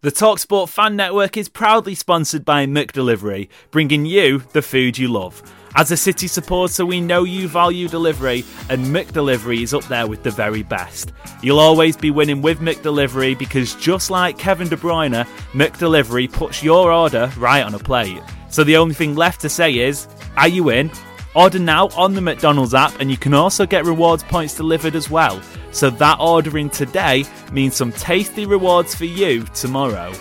[0.00, 5.42] The Talksport Fan Network is proudly sponsored by McDelivery, bringing you the food you love.
[5.74, 10.22] As a City supporter, we know you value delivery, and McDelivery is up there with
[10.22, 11.12] the very best.
[11.42, 16.92] You'll always be winning with McDelivery because just like Kevin De Bruyne, McDelivery puts your
[16.92, 18.22] order right on a plate.
[18.50, 20.92] So the only thing left to say is, are you in?
[21.38, 25.08] Order now on the McDonald's app, and you can also get rewards points delivered as
[25.08, 25.40] well.
[25.70, 30.12] So that ordering today means some tasty rewards for you tomorrow.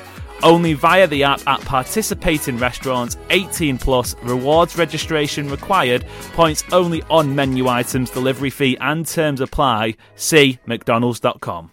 [0.43, 7.33] Only via the app at participating restaurants, 18 plus, rewards registration required, points only on
[7.33, 9.95] menu items, delivery fee and terms apply.
[10.13, 11.71] See McDonald's.com.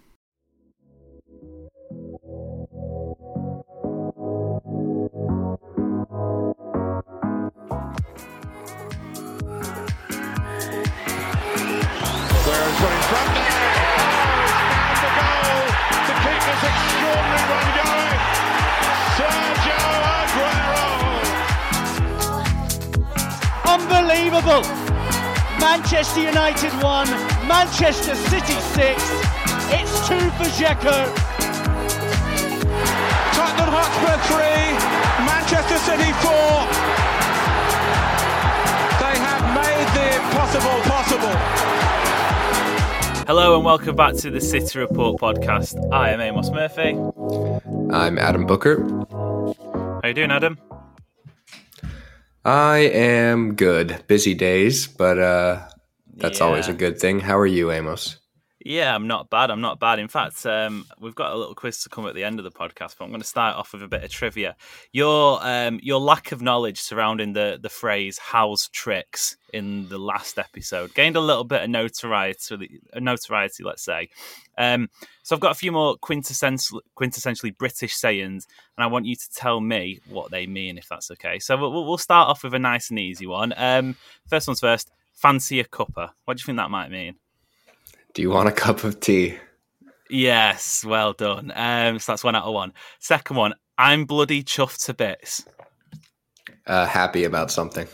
[24.35, 24.69] Unbelievable!
[25.61, 27.09] Manchester United 1,
[27.47, 29.03] Manchester City 6.
[29.71, 31.07] It's 2 for Dzeko.
[33.31, 34.43] Tottenham Hotspur 3,
[35.25, 36.35] Manchester City 4.
[38.99, 41.35] They have made the impossible possible.
[43.29, 45.77] Hello and welcome back to the City Report podcast.
[45.93, 46.99] I am Amos Murphy.
[47.93, 48.83] I'm Adam Booker.
[50.03, 50.59] How you doing, Adam?
[52.45, 54.05] I am good.
[54.07, 55.69] Busy days, but uh,
[56.17, 57.21] that's always a good thing.
[57.21, 58.19] How are you, Amos?
[58.67, 59.51] Yeah, I'm not bad.
[59.51, 59.99] I'm not bad.
[59.99, 62.51] In fact, um, we've got a little quiz to come at the end of the
[62.51, 64.57] podcast, but I'm going to start off with a bit of trivia.
[64.91, 70.39] Your um, your lack of knowledge surrounding the the phrase "house tricks" in the last
[70.39, 72.81] episode gained a little bit of notoriety.
[72.99, 74.09] Notoriety, let's say.
[74.57, 74.89] Um,
[75.23, 78.47] so I've got a few more quintessential, quintessentially British sayings,
[78.79, 81.39] and I want you to tell me what they mean, if that's okay.
[81.39, 83.53] So we'll, we'll start off with a nice and easy one.
[83.59, 83.95] Um,
[84.27, 84.91] first one's first.
[85.13, 86.11] Fancy a cuppa.
[86.25, 87.17] What do you think that might mean?
[88.15, 89.39] Do you want a cup of tea?
[90.11, 91.53] Yes, well done.
[91.55, 92.73] Um, so that's one out of one.
[93.01, 95.45] Second one, I'm bloody chuffed to bits.
[96.67, 97.87] Uh, happy about something.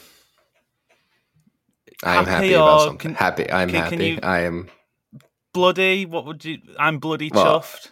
[2.04, 2.98] I am Happy happy about something.
[2.98, 3.50] can- happy.
[3.50, 4.08] I'm can- can happy.
[4.12, 4.68] you- I am
[5.52, 6.58] Bloody, what would you?
[6.78, 7.88] I'm bloody Well, chuffed.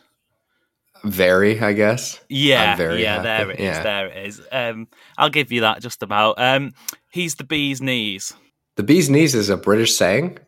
[1.04, 2.20] very, I guess.
[2.28, 3.22] Yeah, yeah, happy.
[3.24, 3.64] there it is.
[3.64, 3.82] Yeah.
[3.82, 4.42] There it is.
[4.52, 6.36] Um, I'll give you that just about.
[6.38, 6.72] Um,
[7.10, 8.32] he's the bee's knees.
[8.76, 10.38] The bee's knees is a British saying.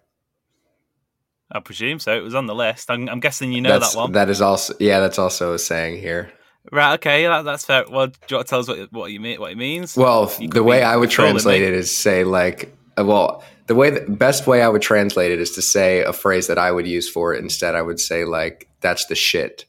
[1.53, 2.17] I presume so.
[2.17, 2.91] It was on the list.
[2.91, 4.13] I'm, I'm guessing you know that's, that one.
[4.13, 5.01] That is also yeah.
[5.01, 6.33] That's also a saying here.
[6.71, 6.95] Right.
[6.95, 7.25] Okay.
[7.25, 7.85] That, that's fair.
[7.91, 9.41] Well, do you want to tell us what what you mean?
[9.41, 9.97] What it means?
[9.97, 11.67] Well, You the way I would translate me.
[11.67, 15.41] it is say like, uh, well, the way the best way I would translate it
[15.41, 17.43] is to say a phrase that I would use for it.
[17.43, 19.65] Instead, I would say like, "That's the shit."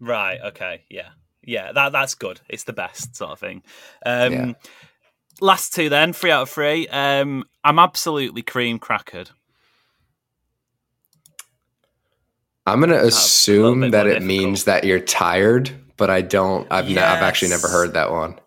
[0.00, 0.40] Right.
[0.46, 0.84] Okay.
[0.90, 1.10] Yeah.
[1.42, 1.72] Yeah.
[1.72, 2.40] That that's good.
[2.48, 3.62] It's the best sort of thing.
[4.04, 4.52] Um, Yeah.
[5.40, 6.88] Last two then, three out of three.
[6.88, 9.30] Um, I'm absolutely cream crackered.
[12.66, 16.66] I'm gonna assume that it means that you're tired, but I don't.
[16.70, 18.38] I've ne- I've actually never heard that one.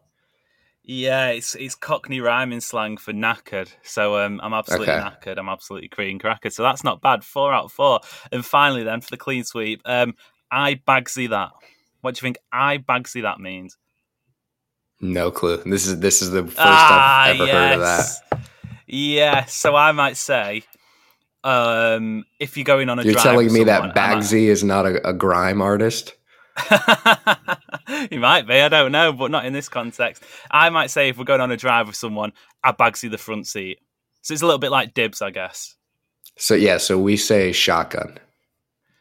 [0.83, 3.69] Yeah, it's it's Cockney rhyming slang for knackered.
[3.83, 4.99] So um, I'm absolutely Okay.
[4.99, 5.37] knackered.
[5.37, 6.51] I'm absolutely cream crackered.
[6.51, 7.23] So that's not bad.
[7.23, 7.99] Four out of four.
[8.31, 10.15] And finally, then for the clean sweep, um,
[10.51, 11.51] I bagsy that.
[12.01, 12.39] What do you think?
[12.51, 13.77] I bagsy that means?
[14.99, 15.57] No clue.
[15.63, 18.41] This is this is the first Ah, I've ever heard of that.
[18.87, 19.53] Yes.
[19.53, 20.63] So I might say,
[21.43, 24.85] um, if you're going on a drive, You're telling me that someone, Bagsy is not
[24.85, 26.13] a, a grime artist?
[28.09, 30.23] he might be, I don't know, but not in this context.
[30.51, 32.33] I might say if we're going on a drive with someone,
[32.63, 33.79] I bagsy the front seat.
[34.21, 35.75] So it's a little bit like dibs, I guess.
[36.37, 38.19] So yeah, so we say shotgun.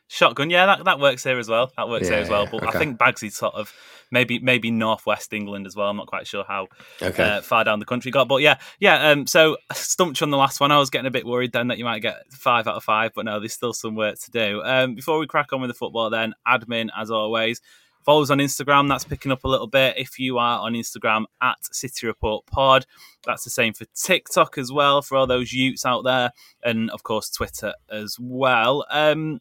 [0.09, 1.71] Shotgun, yeah, that, that works here as well.
[1.77, 2.47] That works here as well.
[2.51, 2.77] But okay.
[2.77, 3.73] I think Bagsy's sort of
[4.11, 5.89] maybe maybe northwest England as well.
[5.89, 6.69] I'm not quite sure how
[7.03, 7.23] Okay.
[7.23, 9.11] uh, far down the country got, but yeah, yeah.
[9.11, 10.73] Um, so stumped on the last one.
[10.73, 13.13] I was getting a bit worried then that you might get five out of five,
[13.15, 14.63] but no, there's still some work to do.
[14.65, 17.61] Um, before we crack on with the football, then admin as always.
[18.05, 18.89] Follow us on Instagram.
[18.89, 19.99] That's picking up a little bit.
[19.99, 22.87] If you are on Instagram at City Report Pod,
[23.27, 26.31] that's the same for TikTok as well for all those Utes out there,
[26.63, 28.87] and of course Twitter as well.
[28.91, 29.41] Um,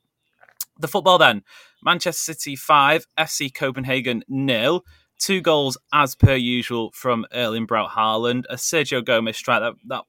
[0.79, 1.43] the football then:
[1.83, 4.83] Manchester City five, FC Copenhagen nil.
[5.19, 8.43] Two goals as per usual from Erling Braut Haaland.
[8.51, 10.03] A Sergio Gomez strike that, that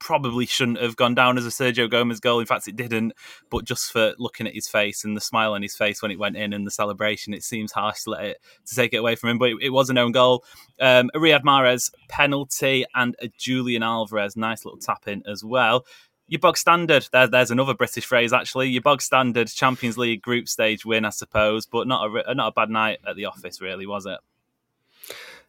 [0.00, 2.40] probably shouldn't have gone down as a Sergio Gomez goal.
[2.40, 3.12] In fact, it didn't.
[3.50, 6.18] But just for looking at his face and the smile on his face when it
[6.18, 9.14] went in and the celebration, it seems harsh to let it to take it away
[9.14, 9.38] from him.
[9.38, 10.44] But it, it was an own goal.
[10.80, 15.84] Um, a Riyad Mahrez penalty and a Julian Alvarez nice little tap in as well
[16.28, 17.08] your bog standard.
[17.12, 18.68] There, there's another British phrase actually.
[18.68, 22.52] Your bog standard Champions League group stage win, I suppose, but not a not a
[22.52, 24.18] bad night at the office, really, was it?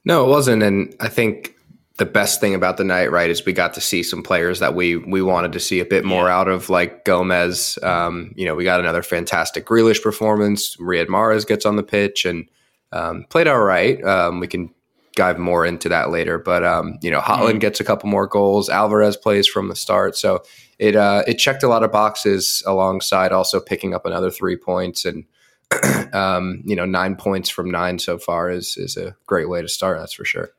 [0.05, 0.63] No, it wasn't.
[0.63, 1.55] And I think
[1.97, 4.75] the best thing about the night, right, is we got to see some players that
[4.75, 6.37] we we wanted to see a bit more yeah.
[6.37, 7.77] out of, like Gomez.
[7.83, 10.75] Um, you know, we got another fantastic Grealish performance.
[10.77, 12.49] Riyad Mahrez gets on the pitch and
[12.91, 14.03] um, played all right.
[14.03, 14.73] Um, we can
[15.15, 17.59] dive more into that later, but um, you know, Haaland mm-hmm.
[17.59, 18.69] gets a couple more goals.
[18.69, 20.43] Alvarez plays from the start, so
[20.79, 25.05] it uh, it checked a lot of boxes alongside also picking up another three points
[25.05, 25.25] and
[26.13, 29.67] um, you know, nine points from nine so far is is a great way to
[29.67, 29.99] start.
[29.99, 30.49] That's for sure.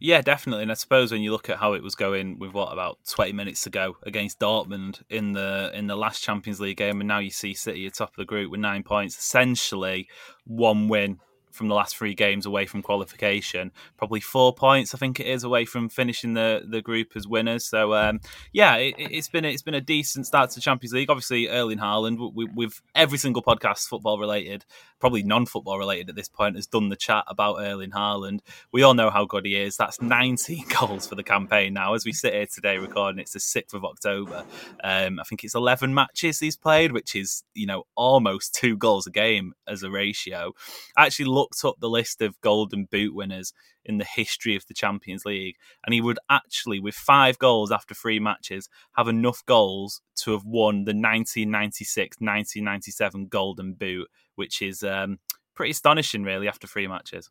[0.00, 0.64] Yeah, definitely.
[0.64, 3.32] And I suppose when you look at how it was going with what about twenty
[3.32, 7.18] minutes to go against Dortmund in the in the last Champions League game, and now
[7.18, 10.08] you see City at top of the group with nine points, essentially
[10.44, 11.20] one win
[11.54, 13.70] from the last three games away from qualification.
[13.96, 17.64] Probably four points, I think it is, away from finishing the, the group as winners.
[17.64, 18.20] So um,
[18.52, 21.10] yeah, it, has been it's been a decent start to the Champions League.
[21.10, 24.64] Obviously, Erling Haaland, we, with every single podcast football related,
[24.98, 28.40] probably non-football related at this point, has done the chat about Erling Haaland.
[28.72, 29.76] We all know how good he is.
[29.76, 31.94] That's 19 goals for the campaign now.
[31.94, 34.44] As we sit here today recording, it's the 6th of October.
[34.82, 39.06] Um, I think it's 11 matches he's played, which is, you know, almost two goals
[39.06, 40.52] a game as a ratio.
[40.96, 43.52] I actually looked up the list of Golden Boot winners
[43.84, 47.94] in the history of the Champions League, and he would actually, with five goals after
[47.94, 54.82] three matches, have enough goals to have won the 1996 1997 Golden Boot which is
[54.82, 55.18] um,
[55.54, 57.30] pretty astonishing, really, after three matches.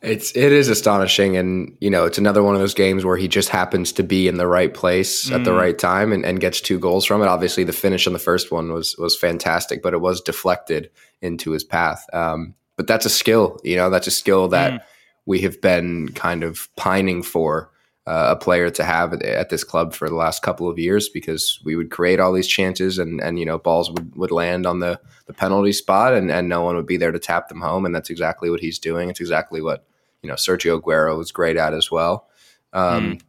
[0.00, 3.26] It's it is astonishing, and you know it's another one of those games where he
[3.26, 5.34] just happens to be in the right place mm.
[5.34, 5.58] at the mm.
[5.58, 7.26] right time and, and gets two goals from it.
[7.26, 10.90] Obviously, the finish on the first one was was fantastic, but it was deflected
[11.20, 12.06] into his path.
[12.12, 14.80] Um, but that's a skill, you know, that's a skill that mm.
[15.26, 17.70] we have been kind of pining for
[18.06, 21.10] uh, a player to have at, at, this club for the last couple of years
[21.10, 24.64] because we would create all these chances and and you know balls would, would land
[24.64, 27.60] on the the penalty spot and and no one would be there to tap them
[27.60, 29.10] home and that's exactly what he's doing.
[29.10, 29.84] It's exactly what
[30.22, 32.28] you know Sergio Aguero was great at as well.
[32.72, 33.20] Um, mm.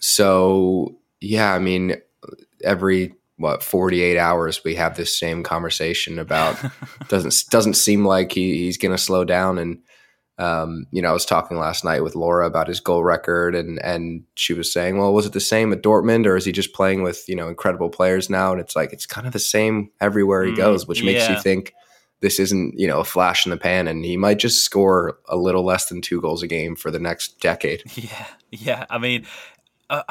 [0.00, 1.96] So yeah, I mean
[2.62, 6.58] every what 48 hours we have this same conversation about
[7.08, 9.78] doesn't doesn't seem like he, he's going to slow down and
[10.38, 13.82] um, you know, I was talking last night with Laura about his goal record, and
[13.82, 16.74] and she was saying, well, was it the same at Dortmund, or is he just
[16.74, 18.52] playing with you know incredible players now?
[18.52, 21.36] And it's like it's kind of the same everywhere he mm, goes, which makes yeah.
[21.36, 21.72] you think
[22.20, 25.36] this isn't you know a flash in the pan, and he might just score a
[25.36, 27.82] little less than two goals a game for the next decade.
[27.96, 28.84] Yeah, yeah.
[28.90, 29.26] I mean,
[29.88, 30.02] uh,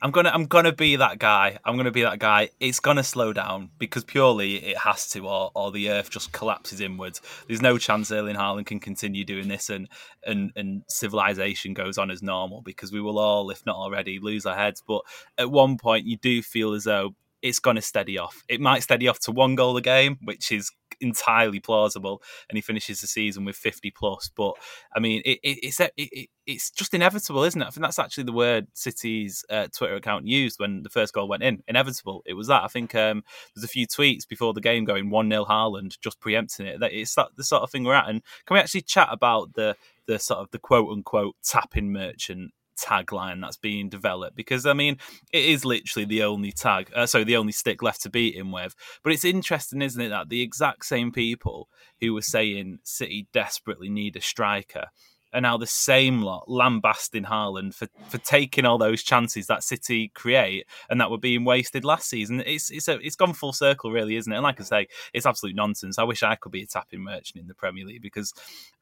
[0.00, 1.58] I'm gonna I'm gonna be that guy.
[1.64, 2.50] I'm gonna be that guy.
[2.60, 6.80] It's gonna slow down because purely it has to, or or the earth just collapses
[6.80, 7.20] inwards.
[7.48, 9.88] There's no chance Erling Haaland can continue doing this, and
[10.24, 14.46] and and civilization goes on as normal because we will all, if not already, lose
[14.46, 14.82] our heads.
[14.86, 15.02] But
[15.36, 18.42] at one point, you do feel as though it's going to steady off.
[18.48, 22.62] It might steady off to one goal a game, which is entirely plausible, and he
[22.62, 24.30] finishes the season with 50 plus.
[24.34, 24.54] But
[24.94, 27.66] I mean, it, it, it's it, it's just inevitable, isn't it?
[27.66, 31.28] I think that's actually the word City's uh, Twitter account used when the first goal
[31.28, 31.62] went in.
[31.68, 32.22] Inevitable.
[32.26, 32.64] It was that.
[32.64, 33.22] I think um,
[33.54, 36.80] there's a few tweets before the game going one 0 Haaland, just preempting it.
[36.80, 38.08] That it's that, the sort of thing we're at.
[38.08, 39.76] And can we actually chat about the
[40.06, 44.98] the sort of the quote unquote tapping merchant tagline that's being developed because I mean
[45.32, 48.52] it is literally the only tag, uh, sorry, the only stick left to beat him
[48.52, 48.74] with.
[49.02, 51.68] But it's interesting, isn't it, that the exact same people
[52.00, 54.86] who were saying City desperately need a striker
[55.32, 60.08] are now the same lot lambasting Haaland for, for taking all those chances that City
[60.14, 62.42] create and that were being wasted last season.
[62.46, 64.36] It's it's a, it's gone full circle, really, isn't it?
[64.36, 65.98] And like I say, it's absolute nonsense.
[65.98, 68.32] I wish I could be a tapping merchant in the Premier League because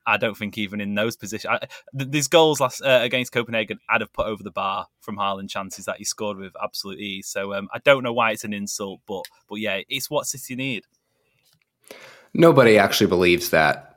[0.07, 4.01] I don't think even in those positions, I, these goals last uh, against Copenhagen, I'd
[4.01, 7.27] have put over the bar from Haaland chances that he scored with absolute ease.
[7.27, 10.55] So um, I don't know why it's an insult, but but yeah, it's what City
[10.55, 10.85] need.
[12.33, 13.96] Nobody actually believes that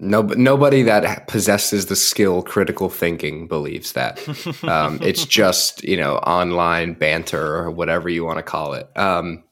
[0.00, 4.18] no, nobody that possesses the skill critical thinking believes that.
[4.64, 8.88] Um, it's just you know online banter or whatever you want to call it.
[8.96, 9.44] Um,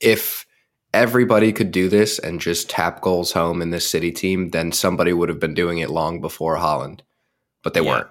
[0.00, 0.46] if
[0.92, 5.12] everybody could do this and just tap goals home in this City team, then somebody
[5.12, 7.00] would have been doing it long before Haaland,
[7.64, 7.90] But they Yeah.
[7.90, 8.06] weren't.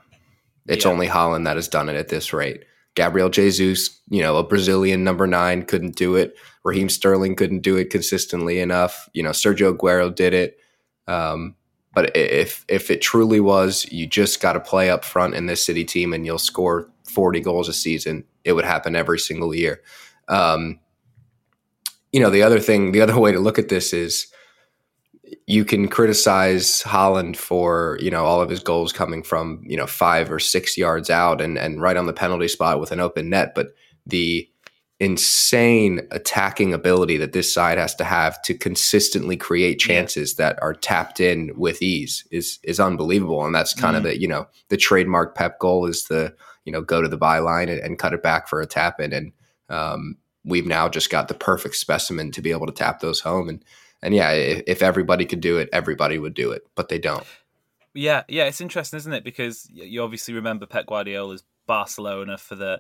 [0.68, 0.92] It's Yeah.
[0.92, 2.66] only Haaland that has done it at this rate.
[2.96, 6.36] Gabriel Jesus, you know, a Brazilian number nine, couldn't do it.
[6.66, 9.08] Raheem Sterling couldn't do it consistently enough.
[9.14, 10.58] You know, Sergio Aguero did it.
[11.08, 11.56] Um,
[11.94, 15.64] but if if it truly was, you just got to play up front in this
[15.64, 18.24] City team, and you'll score forty goals a season.
[18.44, 19.82] It would happen every single year.
[20.28, 20.80] Um,
[22.12, 24.28] you know, the other thing, the other way to look at this is
[25.48, 29.88] you can criticize Haaland for, you know, all of his goals coming from, you know,
[29.88, 33.30] five or six yards out and, and right on the penalty spot with an open
[33.30, 33.54] net.
[33.56, 33.70] But
[34.06, 34.48] the
[35.00, 40.74] insane attacking ability that this side has to have to consistently create chances that are
[40.74, 43.46] tapped in with ease is is unbelievable.
[43.46, 46.34] And that's kind of the, you know, the trademark Pep goal is the,
[46.64, 49.12] you know, go to the byline and, and cut it back for a tap in.
[49.14, 49.34] And
[49.70, 53.50] um, we've now just got the perfect specimen to be able to tap those home.
[53.50, 53.66] And
[54.02, 57.26] and yeah, if, if everybody could do it, everybody would do it, but they don't.
[57.96, 59.24] Yeah, yeah, it's interesting, isn't it?
[59.24, 62.80] Because you obviously remember Pep Guardiola's Barcelona for the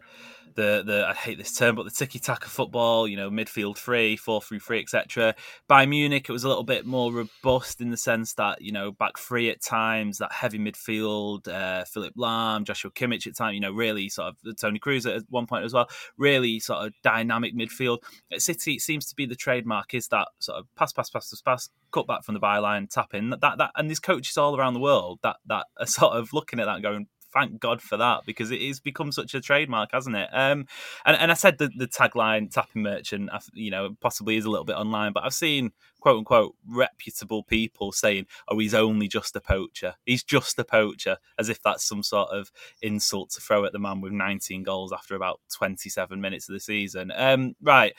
[0.55, 4.15] the the I hate this term, but the tiki taka football, you know, midfield three,
[4.15, 5.35] four through three, etc.
[5.69, 8.91] Bayern Munich, it was a little bit more robust in the sense that you know
[8.91, 13.61] back three at times, that heavy midfield, uh, Philipp Lahm, Joshua Kimmich at times, you
[13.61, 15.87] know, really sort of Toni Kroos at one point as well,
[16.17, 17.99] really sort of dynamic midfield.
[18.31, 21.29] At City, it seems to be the trademark is that sort of pass, pass, pass,
[21.29, 23.29] pass, pass, cut back from the byline, tap in.
[23.29, 26.59] That that and these coaches all around the world that that are sort of looking
[26.59, 30.15] at that going, thank God for that because it has become such a trademark, hasn't
[30.15, 30.29] it?
[30.31, 30.67] Um,
[31.05, 34.65] and, and I said the, the tagline "tapping merchant," you know, possibly is a little
[34.65, 39.41] bit online, but I've seen quote unquote reputable people saying, "Oh, he's only just a
[39.41, 39.95] poacher.
[40.05, 43.79] He's just a poacher," as if that's some sort of insult to throw at the
[43.79, 47.11] man with 19 goals after about 27 minutes of the season.
[47.15, 47.93] Um, right,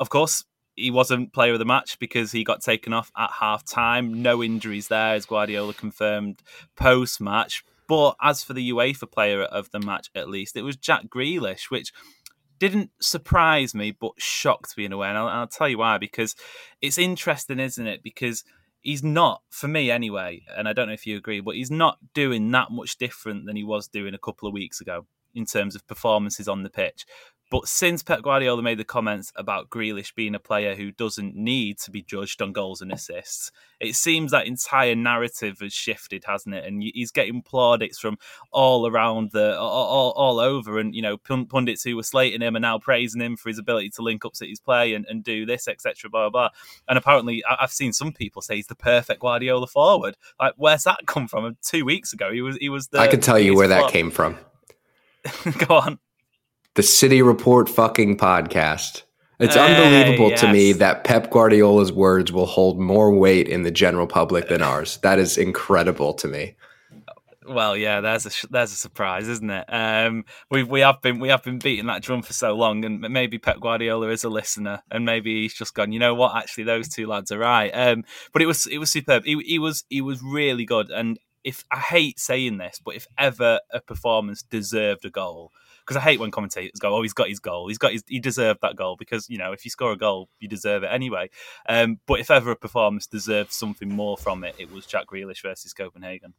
[0.00, 0.44] of course.
[0.76, 4.22] He wasn't player of the match because he got taken off at half time.
[4.22, 6.40] No injuries there, as Guardiola confirmed
[6.74, 7.64] post match.
[7.90, 11.72] But as for the UEFA player of the match, at least, it was Jack Grealish,
[11.72, 11.92] which
[12.60, 15.08] didn't surprise me, but shocked me in a way.
[15.08, 16.36] And I'll, I'll tell you why, because
[16.80, 18.04] it's interesting, isn't it?
[18.04, 18.44] Because
[18.80, 21.98] he's not, for me anyway, and I don't know if you agree, but he's not
[22.14, 25.74] doing that much different than he was doing a couple of weeks ago in terms
[25.74, 27.04] of performances on the pitch.
[27.50, 31.78] But since Pep Guardiola made the comments about Grealish being a player who doesn't need
[31.80, 36.54] to be judged on goals and assists, it seems that entire narrative has shifted, hasn't
[36.54, 36.64] it?
[36.64, 38.18] And he's getting plaudits from
[38.52, 42.60] all around the all, all, over, and you know pundits who were slating him are
[42.60, 45.66] now praising him for his ability to link up City's play and, and do this,
[45.66, 46.08] etc.
[46.08, 46.48] Blah, blah blah.
[46.88, 50.16] And apparently, I've seen some people say he's the perfect Guardiola forward.
[50.38, 51.56] Like, where's that come from?
[51.62, 53.00] Two weeks ago, he was he was the.
[53.00, 54.38] I can tell you where that came from.
[55.66, 55.98] Go on.
[56.74, 59.02] The City Report fucking podcast.
[59.40, 63.72] It's Hey, unbelievable to me that Pep Guardiola's words will hold more weight in the
[63.72, 64.98] general public than ours.
[64.98, 66.54] That is incredible to me.
[67.48, 69.64] Well, yeah, there's a there's a surprise, isn't it?
[69.68, 73.00] Um, we we have been we have been beating that drum for so long, and
[73.00, 75.90] maybe Pep Guardiola is a listener, and maybe he's just gone.
[75.90, 76.36] You know what?
[76.36, 77.70] Actually, those two lads are right.
[77.70, 79.24] Um, but it was it was superb.
[79.24, 83.06] He, he was he was really good, and if I hate saying this, but if
[83.18, 87.28] ever a performance deserved a goal, because I hate when commentators go, "Oh, he's got
[87.28, 87.68] his goal.
[87.68, 90.28] He's got his, he deserved that goal." Because you know, if you score a goal,
[90.38, 91.30] you deserve it anyway.
[91.68, 95.42] Um, but if ever a performance deserved something more from it, it was Jack Grealish
[95.42, 96.34] versus Copenhagen.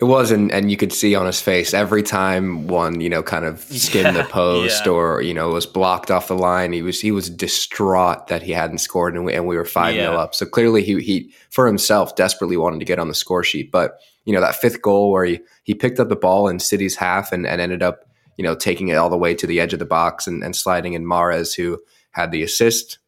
[0.00, 3.22] It was, and, and you could see on his face every time one, you know,
[3.22, 4.92] kind of skimmed the post yeah.
[4.92, 6.72] or you know was blocked off the line.
[6.72, 9.94] He was he was distraught that he hadn't scored, and we, and we were five
[9.94, 10.18] 0 Yeah.
[10.18, 10.34] up.
[10.34, 13.70] So clearly, he he for himself desperately wanted to get on the score sheet.
[13.70, 16.96] But you know that fifth goal where he he picked up the ball in City's
[16.96, 18.00] half and, and ended up
[18.36, 20.56] you know taking it all the way to the edge of the box and, and
[20.56, 22.98] sliding in Mahrez, who had the assist.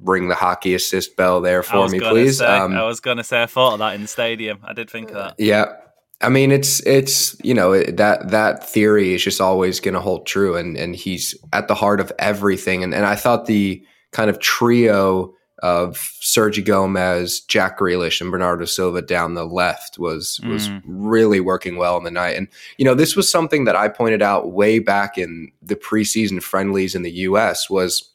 [0.00, 2.38] Ring the hockey assist bell there for me, please.
[2.38, 4.58] Say, Um, I was going to say I thought of that in the stadium.
[4.62, 5.34] I did think of that.
[5.38, 5.72] yeah.
[6.20, 10.26] I mean, it's it's you know that that theory is just always going to hold
[10.26, 12.82] true, and and he's at the heart of everything.
[12.82, 18.64] And and I thought the kind of trio of Sergio Gomez, Jack Grealish, and Bernardo
[18.64, 20.82] Silva down the left was was Mm.
[20.86, 22.36] really working well in the night.
[22.36, 22.48] And
[22.78, 26.94] you know, this was something that I pointed out way back in the preseason friendlies
[26.94, 27.68] in the U.S.
[27.70, 28.10] was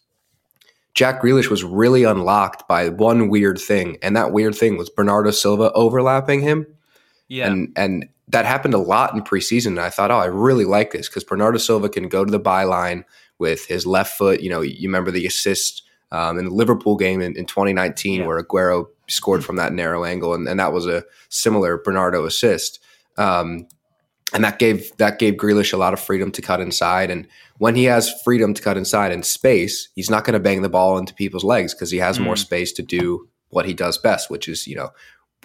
[0.94, 5.32] Jack Grealish was really unlocked by one weird thing, and that weird thing was Bernardo
[5.32, 6.68] Silva overlapping him.
[7.34, 9.68] Yeah, And and that happened a lot in preseason.
[9.68, 12.40] And I thought, oh, I really like this because Bernardo Silva can go to the
[12.40, 13.06] byline
[13.40, 14.42] with his left foot.
[14.42, 18.28] You know, you remember the assist um, in the Liverpool game in, in 2019 Yeah.
[18.28, 22.80] where Aguero scored from that narrow angle, and, and that was a similar Bernardo assist.
[23.18, 23.68] Um,
[24.32, 27.10] and that gave that gave Grealish a lot of freedom to cut inside.
[27.10, 30.62] And when he has freedom to cut inside and space, he's not going to bang
[30.62, 32.26] the ball into people's legs because he has mm.
[32.26, 34.90] more space to do what he does best, which is you know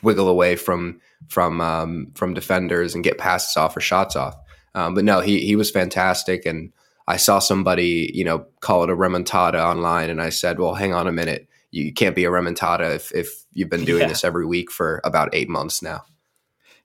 [0.03, 4.37] wiggle away from from um, from defenders and get passes off or shots off.
[4.75, 6.73] Um, but no, he he was fantastic, and
[7.07, 10.95] I saw somebody you know call it a remontada online, and I said, well, hang
[10.95, 14.09] on a minute, you can't be a remontada if if you've been doing yeah.
[14.09, 16.05] this every week for about eight months now.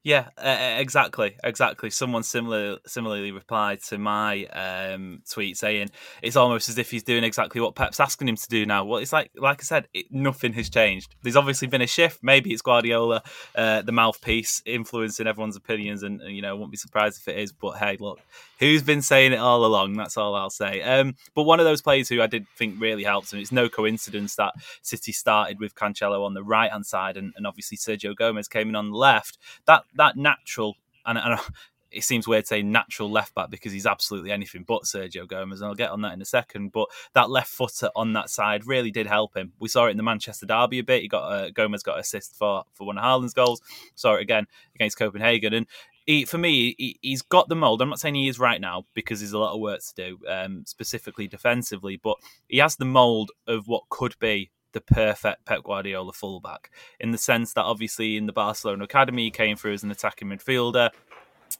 [0.05, 1.89] Yeah, uh, exactly, exactly.
[1.89, 5.91] Someone similar similarly replied to my um, tweet saying
[6.21, 8.83] it's almost as if he's doing exactly what Pep's asking him to do now.
[8.83, 11.15] Well, it's like, like I said, it, nothing has changed.
[11.21, 12.19] There's obviously been a shift.
[12.21, 13.23] Maybe it's Guardiola,
[13.55, 17.53] uh, the mouthpiece, influencing everyone's opinions, and, you know, won't be surprised if it is.
[17.53, 18.19] But hey, look,
[18.59, 19.93] who's been saying it all along?
[19.93, 20.81] That's all I'll say.
[20.81, 23.69] Um, but one of those players who I did think really helped, and it's no
[23.69, 28.13] coincidence that City started with Cancelo on the right hand side, and, and obviously Sergio
[28.13, 29.37] Gomez came in on the left.
[29.65, 31.39] That that natural and, and
[31.93, 35.67] it seems weird saying natural left back because he's absolutely anything but Sergio Gomez, and
[35.67, 36.71] I'll get on that in a second.
[36.71, 39.53] But that left footer on that side really did help him.
[39.59, 41.03] We saw it in the Manchester derby a bit.
[41.03, 43.61] He got uh, Gomez got assist for for one of Haaland's goals.
[43.95, 45.67] Saw it again against Copenhagen, and
[46.05, 47.81] he, for me, he, has got the mold.
[47.81, 50.19] I'm not saying he is right now because there's a lot of work to do,
[50.27, 52.17] um, specifically defensively, but
[52.49, 57.17] he has the mold of what could be the perfect Pep Guardiola fullback in the
[57.17, 60.89] sense that obviously in the Barcelona academy he came through as an attacking midfielder.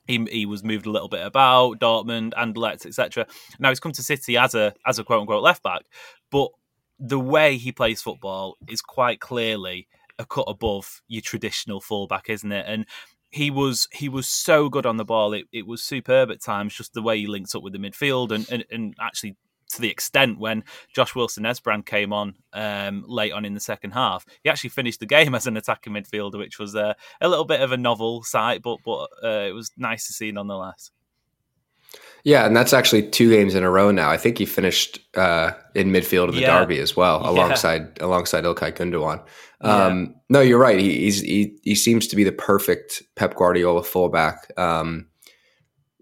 [0.07, 3.27] He, he was moved a little bit about Dortmund, Anderlecht, etc.
[3.59, 5.83] Now he's come to City as a as a quote unquote left back,
[6.31, 6.49] but
[6.99, 9.87] the way he plays football is quite clearly
[10.19, 12.65] a cut above your traditional fullback, isn't it?
[12.67, 12.85] And
[13.29, 15.33] he was he was so good on the ball.
[15.33, 18.31] It, it was superb at times, just the way he links up with the midfield
[18.31, 19.35] and, and, and actually
[19.75, 20.63] to the extent when
[20.93, 24.99] Josh Wilson Esbrand came on um, late on in the second half, he actually finished
[24.99, 28.23] the game as an attacking midfielder, which was uh, a little bit of a novel
[28.23, 30.91] sight, but but uh, it was nice to see nonetheless.
[32.23, 34.09] Yeah, and that's actually two games in a row now.
[34.09, 36.59] I think he finished uh, in midfield of the yeah.
[36.59, 38.05] derby as well, alongside yeah.
[38.05, 39.21] alongside Ilkay Gundogan.
[39.59, 40.11] Um, yeah.
[40.29, 40.79] No, you're right.
[40.79, 44.57] He, he he seems to be the perfect Pep Guardiola fullback.
[44.57, 45.07] Um,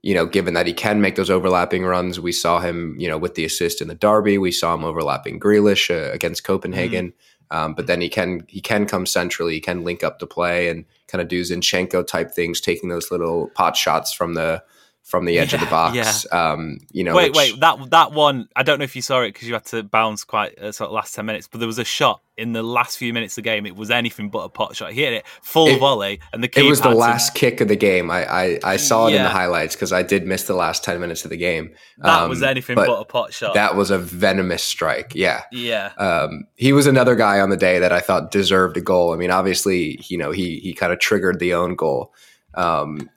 [0.04, 3.18] you know, given that he can make those overlapping runs, we saw him, you know,
[3.18, 4.38] with the assist in the derby.
[4.38, 7.10] We saw him overlapping Grealish uh, against Copenhagen.
[7.10, 7.58] Mm-hmm.
[7.58, 10.70] Um, but then he can he can come centrally, he can link up to play
[10.70, 14.64] and kind of do Zinchenko type things, taking those little pot shots from the
[15.04, 16.26] from the edge yeah, of the box.
[16.32, 16.52] Yeah.
[16.52, 17.38] Um, you know, wait, which...
[17.38, 18.48] wait, that that one.
[18.56, 20.90] I don't know if you saw it because you had to bounce quite uh, sort
[20.90, 23.44] of last ten minutes, but there was a shot in the last few minutes of
[23.44, 23.66] the game.
[23.66, 24.94] It was anything but a pot shot.
[24.94, 27.40] He hit it full it, volley, and the it was the last to...
[27.40, 28.10] kick of the game.
[28.10, 29.18] I I, I saw it yeah.
[29.18, 31.74] in the highlights because I did miss the last ten minutes of the game.
[31.98, 33.54] That um, was anything but, but, a pot shot.
[33.54, 35.14] That was a venomous strike.
[35.14, 35.92] Yeah, yeah.
[35.98, 39.14] Um, he was another guy on the day that I thought deserved a goal.
[39.14, 42.14] I mean, obviously, you know, he he kind of triggered the own goal.
[42.54, 43.10] Um,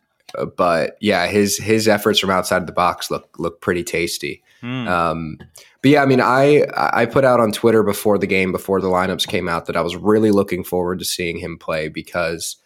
[0.56, 4.42] but yeah, his his efforts from outside the box look look pretty tasty.
[4.62, 4.88] Mm.
[4.88, 5.38] Um,
[5.82, 8.88] but yeah, I mean, I I put out on Twitter before the game, before the
[8.88, 12.56] lineups came out, that I was really looking forward to seeing him play because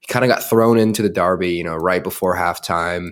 [0.00, 3.10] he kind of got thrown into the derby, you know, right before halftime,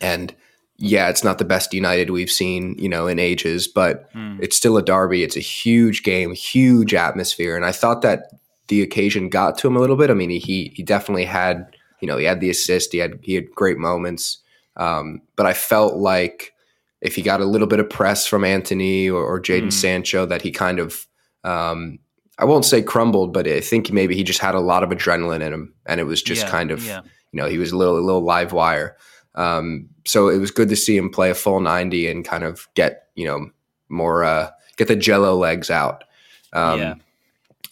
[0.00, 0.34] and
[0.76, 4.38] yeah, it's not the best United we've seen, you know, in ages, but mm.
[4.40, 5.24] it's still a derby.
[5.24, 8.30] It's a huge game, huge atmosphere, and I thought that
[8.68, 10.10] the occasion got to him a little bit.
[10.10, 13.34] I mean, he he definitely had you know, he had the assist, he had he
[13.34, 14.38] had great moments.
[14.76, 16.52] Um, but I felt like
[17.00, 19.72] if he got a little bit of press from Antony or, or Jadon mm.
[19.72, 21.06] Sancho, that he kind of
[21.44, 21.98] um,
[22.38, 25.42] I won't say crumbled, but I think maybe he just had a lot of adrenaline
[25.42, 27.00] in him, and it was just yeah, kind of yeah.
[27.32, 28.96] you know he was a little a little live wire.
[29.34, 32.68] Um, so it was good to see him play a full ninety and kind of
[32.74, 33.50] get you know
[33.88, 36.04] more uh, get the Jello legs out.
[36.52, 36.94] Um, yeah.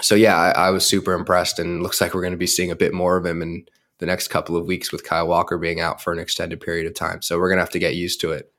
[0.03, 2.71] So yeah, I, I, was super impressed, and looks like we're going to be seeing
[2.71, 3.41] a bit more of him.
[3.41, 6.87] And the next couple of weeks with Kyle Walker being out for an extended period
[6.87, 7.23] of time.
[7.23, 8.53] So we're going to have to get used to it.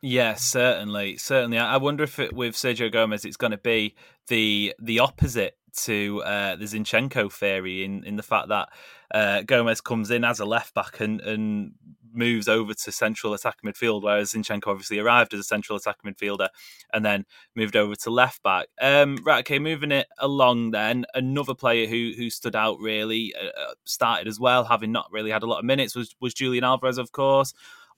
[0.00, 1.58] Yeah, certainly, certainly.
[1.58, 3.96] I wonder if it, with Sergio Gomez, it's going to be
[4.28, 8.68] the the opposite to uh, the Zinchenko theory in in the fact that
[9.12, 11.72] uh, Gomez comes in as a left back and and
[12.12, 16.48] moves over to central attack midfield, whereas Zinchenko obviously arrived as a central attack midfielder
[16.92, 18.66] and then moved over to left back.
[18.80, 21.06] Um, right, okay, moving it along then.
[21.14, 25.30] Another player who who stood out really uh, uh, started as well, having not really
[25.30, 27.54] had a lot of minutes, was was Julian Alvarez, of course.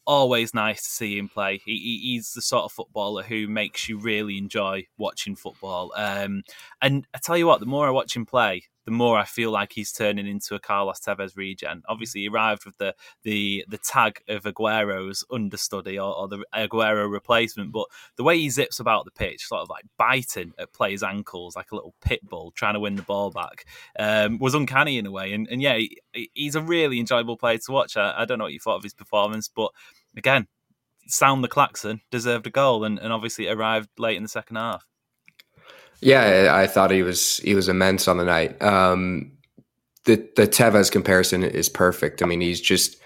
[0.06, 1.60] Always nice to see him play.
[1.64, 5.92] He, he's the sort of footballer who makes you really enjoy watching football.
[5.94, 6.42] Um,
[6.80, 9.50] and I tell you what, the more I watch him play, the more I feel
[9.50, 11.82] like he's turning into a Carlos Tevez regen.
[11.88, 17.10] Obviously, he arrived with the the the tag of Aguero's understudy or, or the Aguero
[17.10, 21.02] replacement, but the way he zips about the pitch, sort of like biting at players'
[21.02, 23.64] ankles like a little pit bull trying to win the ball back,
[23.98, 25.32] um, was uncanny in a way.
[25.32, 27.96] And, and yeah, he, he's a really enjoyable player to watch.
[27.96, 29.70] I, I don't know what you thought of his performance, but
[30.16, 30.46] again,
[31.06, 34.86] sound the klaxon, deserved a goal, and, and obviously arrived late in the second half.
[36.00, 38.60] Yeah, I thought he was he was immense on the night.
[38.62, 39.32] Um,
[40.04, 42.22] the the Tevez comparison is perfect.
[42.22, 42.96] I mean, he's just.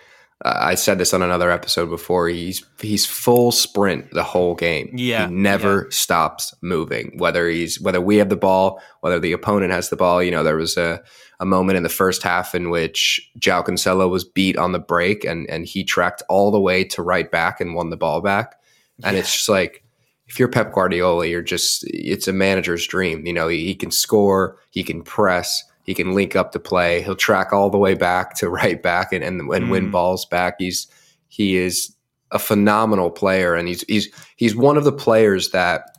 [0.44, 2.28] Uh, I said this on another episode before.
[2.28, 4.92] He's he's full sprint the whole game.
[4.94, 5.90] Yeah, he never yeah.
[5.90, 7.14] stops moving.
[7.18, 10.22] Whether he's whether we have the ball, whether the opponent has the ball.
[10.22, 11.02] You know, there was a
[11.40, 15.24] a moment in the first half in which João Cancelo was beat on the break,
[15.24, 18.60] and and he tracked all the way to right back and won the ball back.
[19.02, 19.20] And yeah.
[19.20, 19.83] it's just like
[20.26, 23.26] if you're Pep Guardiola, you're just it's a manager's dream.
[23.26, 27.02] You know, he, he, can score, he can press, he can link up the play,
[27.02, 29.70] he'll track all the way back to right back and and, and mm.
[29.70, 30.56] win balls back.
[30.58, 30.86] He's
[31.28, 31.94] he is
[32.30, 35.98] a phenomenal player, and he's he's he's one of the players that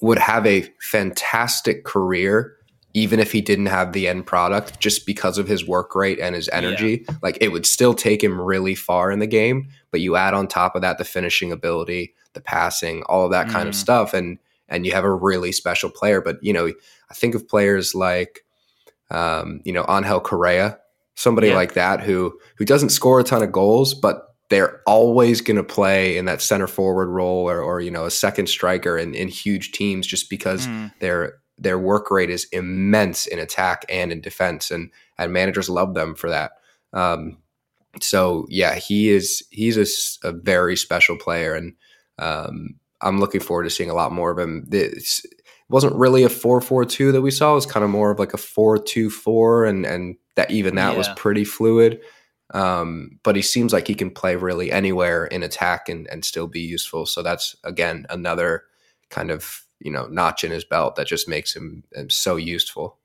[0.00, 2.54] would have a fantastic career
[2.94, 6.34] even if he didn't have the end product just because of his work rate and
[6.34, 7.14] his energy yeah.
[7.22, 10.48] like it would still take him really far in the game but you add on
[10.48, 13.52] top of that the finishing ability the passing, all of that mm.
[13.52, 13.78] kind of mm.
[13.78, 14.38] stuff, and
[14.68, 16.20] and you have a really special player.
[16.20, 16.72] But you know,
[17.10, 18.44] I think of players like
[19.10, 20.78] um, you know Angel Correa,
[21.14, 21.56] somebody yeah.
[21.56, 25.62] like that who who doesn't score a ton of goals, but they're always going to
[25.62, 29.28] play in that center forward role or, or you know a second striker in, in
[29.28, 30.92] huge teams just because mm.
[31.00, 35.94] their their work rate is immense in attack and in defense and and managers love
[35.94, 36.52] them for that
[36.92, 37.38] um,
[38.00, 41.74] so yeah he is he's a, a very special player and
[42.18, 44.64] um, I'm looking forward to seeing a lot more of him.
[44.68, 45.24] This
[45.68, 47.52] wasn't really a 4-4-2 that we saw.
[47.52, 50.98] It was kind of more of like a 4-2-4 and and that even that yeah.
[50.98, 52.00] was pretty fluid.
[52.54, 56.46] Um, but he seems like he can play really anywhere in attack and, and still
[56.46, 57.04] be useful.
[57.06, 58.64] So that's again another
[59.10, 62.98] kind of you know notch in his belt that just makes him, him so useful.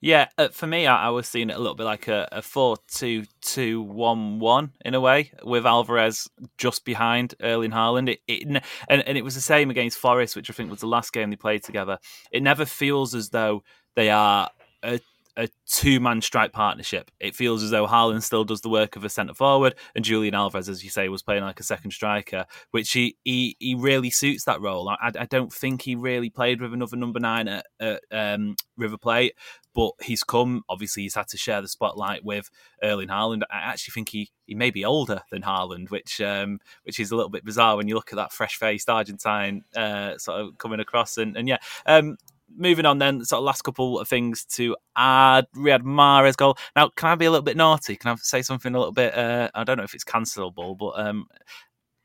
[0.00, 2.42] Yeah, uh, for me, I, I, was seeing it a little bit like a, a
[2.42, 8.08] 4 2 2 1 1 in a way, with Alvarez just behind Erling Haaland.
[8.08, 8.42] It, it,
[8.88, 11.30] and, and it was the same against Forest, which I think was the last game
[11.30, 11.98] they played together.
[12.32, 13.62] It never feels as though
[13.94, 14.50] they are
[14.82, 15.00] a
[15.38, 17.10] a two man strike partnership.
[17.20, 20.34] It feels as though Haaland still does the work of a centre forward, and Julian
[20.34, 24.10] Alvarez, as you say, was playing like a second striker, which he he, he really
[24.10, 24.88] suits that role.
[24.88, 28.98] I, I don't think he really played with another number nine at, at um, River
[28.98, 29.34] Plate,
[29.78, 30.64] but he's come.
[30.68, 32.50] Obviously, he's had to share the spotlight with
[32.82, 33.42] Erling Haaland.
[33.48, 37.14] I actually think he, he may be older than Haaland, which um, which is a
[37.16, 40.80] little bit bizarre when you look at that fresh faced Argentine uh, sort of coming
[40.80, 41.16] across.
[41.16, 42.16] And, and yeah, um,
[42.56, 45.46] moving on then, sort of last couple of things to add.
[45.54, 46.58] Riyad Mahrez goal.
[46.74, 47.94] Now, can I be a little bit naughty?
[47.94, 49.16] Can I say something a little bit?
[49.16, 51.26] Uh, I don't know if it's cancelable, but um,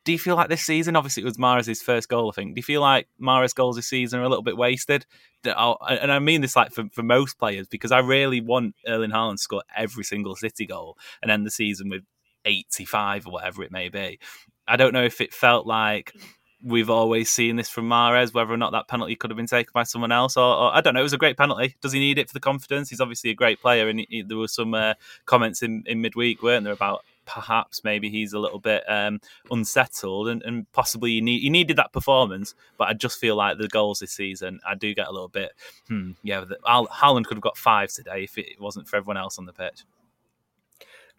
[0.06, 0.96] do you feel like this season?
[0.96, 2.30] Obviously, it was Mahrez's first goal.
[2.30, 2.56] I think.
[2.56, 5.06] Do you feel like Mahrez goals this season are a little bit wasted?
[5.46, 9.34] And I mean this like for, for most players because I really want Erling Haaland
[9.34, 12.04] to score every single City goal and end the season with
[12.46, 14.20] 85 or whatever it may be.
[14.68, 16.14] I don't know if it felt like
[16.64, 19.72] we've always seen this from Mahrez, whether or not that penalty could have been taken
[19.74, 21.02] by someone else, or, or, I don't know.
[21.02, 21.76] It was a great penalty.
[21.82, 22.90] Does he need it for the confidence?
[22.90, 24.94] He's obviously a great player, and he, he, there were some uh,
[25.26, 29.20] comments in, in midweek, weren't there, about perhaps maybe he's a little bit um,
[29.52, 32.56] unsettled, and, and possibly he, need, he needed that performance.
[32.78, 35.54] But I just feel like the goals this season, I do get a little bit,
[35.88, 36.42] hmm, yeah.
[36.42, 39.54] The, Haaland could have got five today if it wasn't for everyone else on the
[39.54, 39.84] pitch.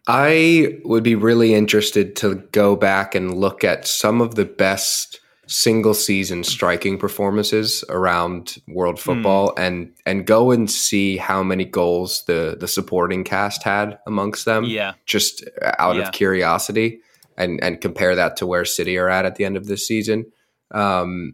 [0.07, 5.19] I would be really interested to go back and look at some of the best
[5.47, 9.03] single season striking performances around world hmm.
[9.03, 9.59] football mm.
[9.59, 14.63] and and go and see how many goals the the supporting cast had amongst them
[14.63, 15.43] yeah just
[15.79, 16.03] out yeah.
[16.03, 16.99] of curiosity
[17.37, 20.25] and and compare that to where city are at at the end of this season
[20.71, 21.33] um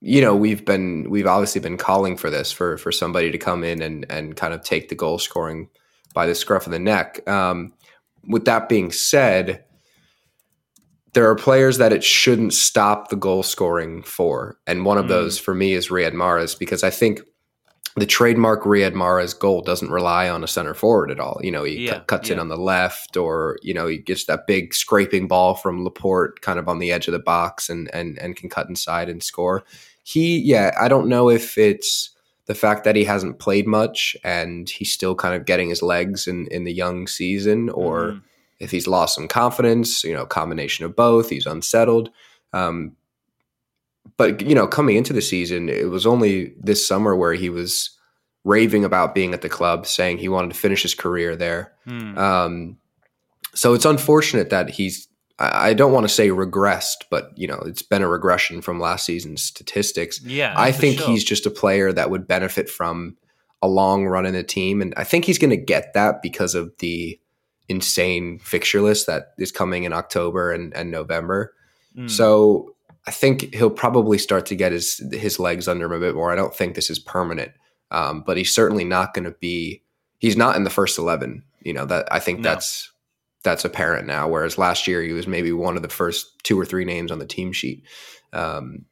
[0.00, 3.64] you know we've been we've obviously been calling for this for for somebody to come
[3.64, 5.68] in and and kind of take the goal scoring
[6.14, 7.72] by the scruff of the neck um
[8.26, 9.64] with that being said
[11.14, 14.58] there are players that it shouldn't stop the goal scoring for.
[14.66, 15.08] And one of mm.
[15.08, 17.20] those for me is Riyad Mahrez because I think
[17.96, 21.40] the trademark Riyad Mahrez goal doesn't rely on a center forward at all.
[21.42, 22.34] You know, he yeah, cuts yeah.
[22.34, 26.40] in on the left or, you know, he gets that big scraping ball from Laporte
[26.40, 29.22] kind of on the edge of the box and and and can cut inside and
[29.22, 29.64] score.
[30.04, 32.10] He yeah, I don't know if it's
[32.46, 36.26] the fact that he hasn't played much and he's still kind of getting his legs
[36.26, 38.22] in in the young season or mm
[38.60, 42.10] if he's lost some confidence, you know, combination of both, he's unsettled.
[42.52, 42.96] Um,
[44.16, 47.90] but you know, coming into the season, it was only this summer where he was
[48.44, 51.72] raving about being at the club, saying he wanted to finish his career there.
[52.18, 52.78] Um,
[53.54, 55.06] so it's unfortunate that he's.
[55.40, 59.06] I don't want to say regressed, but you know it's been a regression from last
[59.06, 60.20] season's statistics.
[60.24, 63.16] Yeah, I think he's just a player that would benefit from
[63.62, 66.56] a long run in the team, and I think he's going to get that because
[66.56, 67.20] of the
[67.68, 71.54] insane fixture list that is coming in October and, and November.
[71.96, 72.10] Mm.
[72.10, 72.74] So
[73.06, 76.32] I think he'll probably start to get his his legs under him a bit more.
[76.32, 77.52] I don't think this is permanent,
[77.90, 79.82] um, but he's certainly not going to be.
[80.18, 81.42] He's not in the first eleven.
[81.62, 82.50] You know that I think No.
[82.50, 82.90] that's
[83.44, 84.28] that's apparent now.
[84.28, 87.18] Whereas last year he was maybe one of the first two or three names on
[87.18, 87.84] the team sheet.
[88.32, 88.84] Um,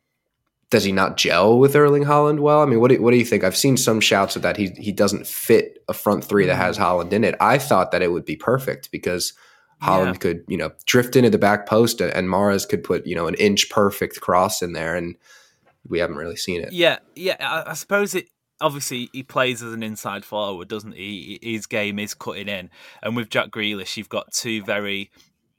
[0.70, 2.60] does he not gel with Erling Haaland well?
[2.60, 3.44] I mean, what do, what do you think?
[3.44, 6.60] I've seen some shouts of that he he doesn't fit a front three that Mm.
[6.60, 7.34] has Haaland in it.
[7.40, 9.32] I thought that it would be perfect because
[9.82, 13.14] Haaland could you know drift into the back post and, and Mahrez could put you
[13.14, 15.16] know an inch perfect cross in there, and
[15.88, 16.72] we haven't really seen it.
[16.72, 17.36] Yeah, yeah.
[17.40, 18.28] I, I suppose it.
[18.58, 21.38] Obviously, he plays as an inside forward, doesn't he?
[21.42, 22.70] His game is cutting in,
[23.02, 25.10] and with Jack Grealish, you've got two very,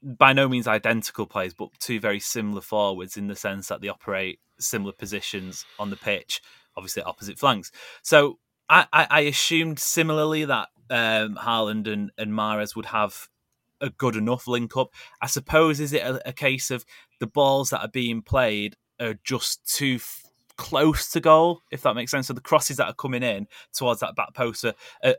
[0.02, 3.88] by no means identical players, but two very similar forwards in the sense that they
[3.88, 6.42] operate similar positions on the pitch,
[6.76, 7.72] obviously opposite flanks.
[8.02, 13.28] So I, I, I assumed similarly that um, Haaland and, and Mahrez would have
[13.82, 14.94] a good enough link up.
[15.22, 16.86] I suppose is it a, a case of
[17.20, 20.00] the balls that are being played are just too
[20.58, 22.28] close to goal, if that makes sense.
[22.28, 24.74] So the crosses that are coming in towards that back post are,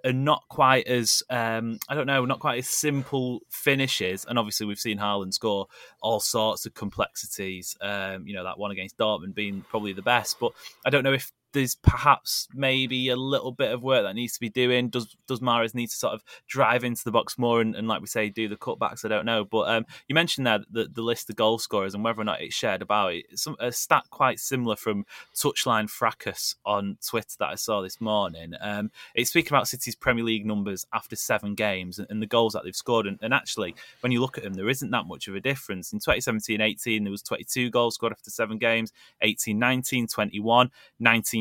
[0.05, 4.27] are, not quite as um, I don't know, not quite as simple finishes.
[4.29, 5.66] And obviously, we've seen Haaland score
[6.03, 7.77] all sorts of complexities.
[7.81, 10.53] Um, you know that one against Dortmund being probably the best, but
[10.85, 14.41] I don't know if there's perhaps maybe a little bit of work that needs to
[14.41, 14.89] be doing.
[14.89, 18.01] Does does Mahrez need to sort of drive into the box more and, and like
[18.01, 19.05] we say, do the cutbacks?
[19.05, 19.45] I don't know.
[19.45, 22.43] But um, you mentioned there the, the list of goal scorers and whether or not
[22.43, 23.27] it's shared about it.
[23.39, 28.53] Some a stat quite similar from Touchline Fracas on Twitter that I saw this morning.
[28.61, 32.53] Um, it's speaking about City's Premier League numbers after seven games and, and the goals
[32.53, 33.07] that they've scored.
[33.07, 35.93] And, and actually, when you look at them, there isn't that much of a difference.
[35.93, 38.93] In 2017-18, there was 22 goals scored after seven games.
[39.23, 40.71] 18-19, 21,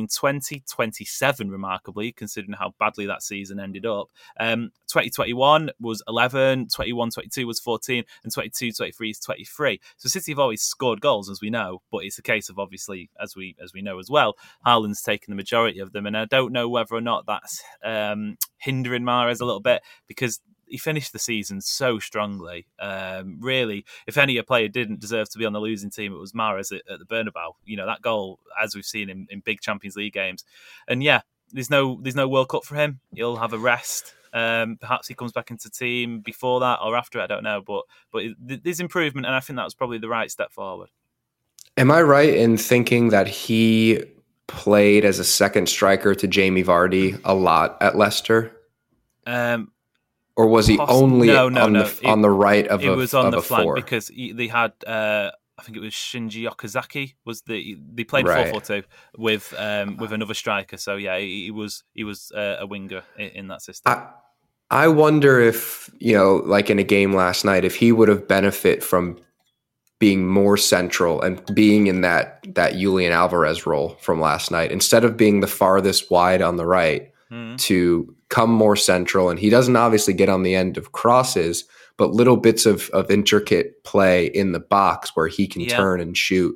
[0.05, 4.09] 19-20, 27, remarkably, considering how badly that season ended up.
[4.39, 9.79] Um, 2021 was 11, 21-22 was 14, and 22-23 is 23.
[9.97, 13.09] So City have always scored goals, as we know, but it's a case of obviously,
[13.21, 16.25] as we as we know as well, Haaland's taken the majority of them, and I
[16.25, 21.13] don't know whether or not that's um, hindering Mahrez a little bit because he finished
[21.13, 22.67] the season so strongly.
[22.79, 26.19] Um, really, if any a player didn't deserve to be on the losing team, it
[26.19, 27.53] was Mahrez at, at the Bernabeu.
[27.65, 30.45] You know that goal, as we've seen in, in big Champions League games,
[30.87, 32.99] and yeah, there's no there's no World Cup for him.
[33.13, 34.13] He'll have a rest.
[34.33, 37.19] Um, perhaps he comes back into team before that or after.
[37.19, 40.29] I don't know, but but there's improvement, and I think that was probably the right
[40.29, 40.89] step forward.
[41.77, 44.03] Am I right in thinking that he
[44.47, 48.51] played as a second striker to Jamie Vardy a lot at Leicester,
[49.25, 49.71] Um,
[50.37, 51.83] or was he Poss- only no, no, on no.
[51.83, 53.75] the It- on the right of it a, was on of the flank four?
[53.75, 58.25] because he, they had uh, I think it was Shinji Okazaki was the they played
[58.27, 58.49] Right.
[58.51, 58.83] four four two
[59.17, 60.77] with um, with another striker.
[60.77, 63.91] So yeah, he, he was he was uh, a winger in, in that system.
[63.93, 64.07] I,
[64.69, 68.27] I wonder if, you know, like in a game last night, if he would have
[68.27, 69.17] benefit from
[69.99, 75.03] being more central and being in that that Julian Alvarez role from last night instead
[75.03, 77.57] of being the farthest wide on the right Mhm.
[77.61, 81.63] to come more central and he doesn't obviously get on the end of crosses
[81.97, 85.75] but little bits of of intricate play in the box where he can Yeah.
[85.77, 86.55] turn and shoot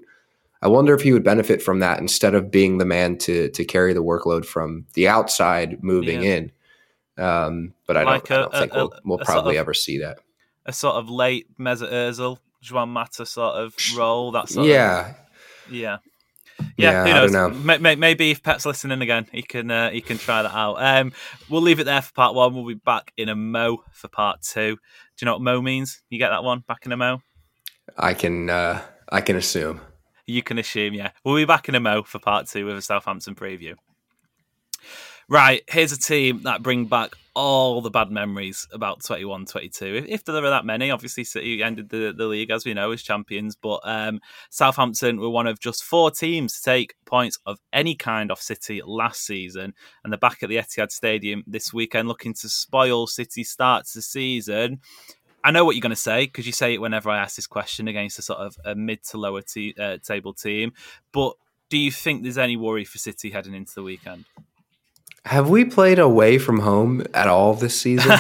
[0.64, 3.64] I wonder if he would benefit from that instead of being the man to to
[3.66, 6.36] carry the workload from the outside moving Yeah.
[6.36, 6.52] in
[7.18, 9.26] um, but I Like don't, I a- don't uh, think a- we'll, uh, we'll a
[9.26, 10.20] sort probably of- ever see that.
[10.66, 12.38] A sort of late Mesut Ozil,
[12.72, 14.32] Juan Mata sort of role.
[14.32, 15.10] That sort Yeah,
[15.68, 15.98] of, yeah.
[16.78, 17.32] Yeah, Yeah, who knows?
[17.32, 17.50] know.
[17.50, 20.76] May- may- Maybe if Pep's listening again, he can uh, he can try that out.
[20.82, 21.14] Um,
[21.50, 22.54] we'll leave it there for part one.
[22.56, 24.76] We'll be back in a mo for part two.
[24.76, 24.80] Do
[25.22, 26.02] you know what mo means?
[26.10, 26.64] You get that one?
[26.68, 27.22] Back in a mo.
[27.98, 29.82] I can uh, I can assume.
[30.28, 31.12] You can assume, yeah.
[31.26, 33.76] We'll be back in a mo for part two with a Southampton preview.
[35.32, 39.86] Right, here's a team that bring back all the bad memories about 21 22.
[39.86, 42.92] If, if there are that many, obviously City ended the, the league, as we know,
[42.92, 43.56] as champions.
[43.56, 48.30] But um, Southampton were one of just four teams to take points of any kind
[48.30, 49.74] off City last season.
[50.04, 54.02] And they're back at the Etihad Stadium this weekend looking to spoil City starts the
[54.02, 54.82] season.
[55.46, 57.48] I know what you're going to say because you say it whenever I ask this
[57.48, 59.44] question against a sort of a mid to lower
[59.80, 60.74] uh, table team.
[61.14, 61.36] But
[61.70, 64.26] do you think there's any worry for City heading into the weekend?
[65.26, 68.12] Have we played away from home at all this season?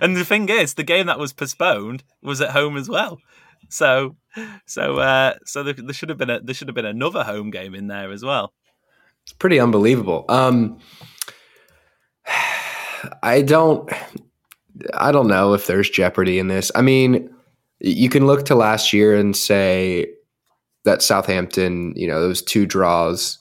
[0.00, 3.20] and the thing is, the game that was postponed was at home as well.
[3.68, 4.16] So,
[4.66, 7.50] so, uh, so there, there should have been a there should have been another home
[7.50, 8.52] game in there as well.
[9.24, 10.24] It's pretty unbelievable.
[10.28, 10.78] Um,
[13.22, 13.90] I don't,
[14.94, 16.72] I don't know if there's jeopardy in this.
[16.74, 17.30] I mean,
[17.78, 20.10] you can look to last year and say
[20.84, 23.38] that Southampton, you know, those two draws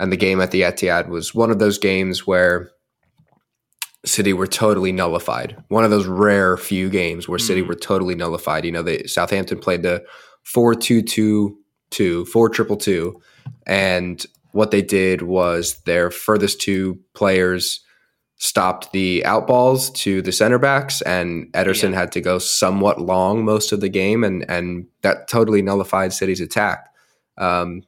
[0.00, 2.70] and the game at the Etihad was one of those games where
[4.06, 5.62] City were totally nullified.
[5.68, 8.64] One of those rare few games where City were totally nullified.
[8.64, 10.02] You know, they Southampton played the
[10.46, 11.54] 4-2-2-2,
[11.92, 13.12] 4-2-2,
[13.66, 17.84] and what they did was their furthest two players
[18.36, 23.70] stopped the outballs to the center backs, and Ederson had to go somewhat long most
[23.70, 26.86] of the game, and and that totally nullified City's attack.
[27.36, 27.82] Um,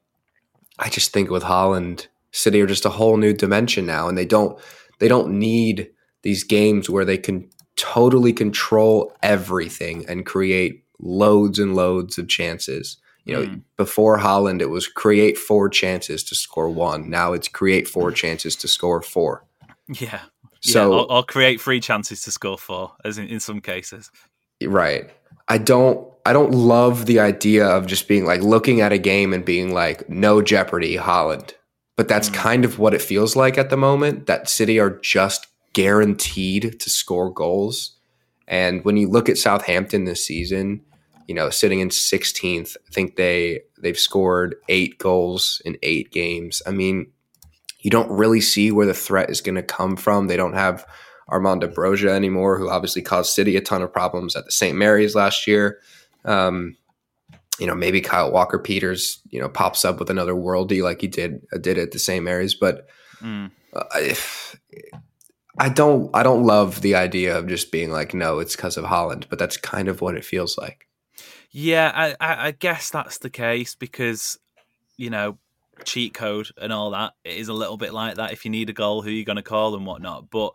[0.82, 4.26] I just think with Haaland, City are just a whole new dimension now, and they
[4.26, 4.58] don't
[4.98, 5.90] they don't need
[6.22, 12.96] these games where they can totally control everything and create loads and loads of chances.
[13.24, 13.62] You know, Mm.
[13.76, 17.08] before Haaland, it was create four chances to score one.
[17.10, 19.44] Now it's create four chances to score four.
[19.88, 20.22] Yeah.
[20.60, 24.10] So- yeah, or, or create three chances to score four, as in, in some cases.
[24.62, 25.10] Right.
[25.48, 29.32] I don't I don't love the idea of just being like looking at a game
[29.32, 31.52] and being like no jeopardy Haaland.
[31.96, 32.34] But that's mm.
[32.34, 36.90] kind of what it feels like at the moment that City are just guaranteed to
[36.90, 37.96] score goals.
[38.46, 40.82] And when you look at Southampton this season,
[41.26, 46.62] you know, sitting in 16th, I think they they've scored 8 goals in 8 games.
[46.66, 47.12] I mean,
[47.80, 50.26] you don't really see where the threat is going to come from.
[50.26, 50.86] They don't have
[51.28, 54.76] Armando Broja anymore, who obviously caused City a ton of problems at the St.
[54.76, 55.80] Mary's last year.
[56.24, 56.76] Um,
[57.58, 61.06] you know, maybe Kyle Walker Peters, you know, pops up with another worldie like he
[61.08, 62.24] did uh, did at the St.
[62.24, 62.86] Mary's, but
[63.22, 63.52] Mm.
[63.72, 64.16] uh, I,
[65.58, 68.84] I don't I don't love the idea of just being like, no, it's because of
[68.84, 70.88] Haaland, but that's kind of what it feels like.
[71.50, 74.38] Yeah, I, I, I guess that's the case because,
[74.96, 75.38] you know,
[75.84, 78.32] cheat code and all that it is a little bit like that.
[78.32, 80.30] If you need a goal, who are you going to call and whatnot?
[80.30, 80.54] But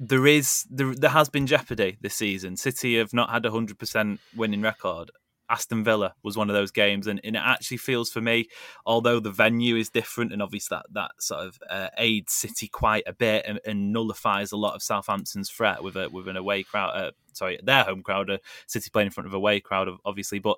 [0.00, 2.56] there is there, there has been jeopardy this season.
[2.56, 5.10] City have not had a hundred percent winning record.
[5.50, 8.48] Aston Villa was one of those games, and, and it actually feels for me,
[8.86, 13.04] although the venue is different, and obviously that that sort of uh, aids City quite
[13.06, 16.62] a bit and, and nullifies a lot of Southampton's threat with a with an away
[16.62, 16.90] crowd.
[16.94, 20.38] Uh, sorry, their home crowd, uh, City playing in front of a away crowd, obviously,
[20.38, 20.56] but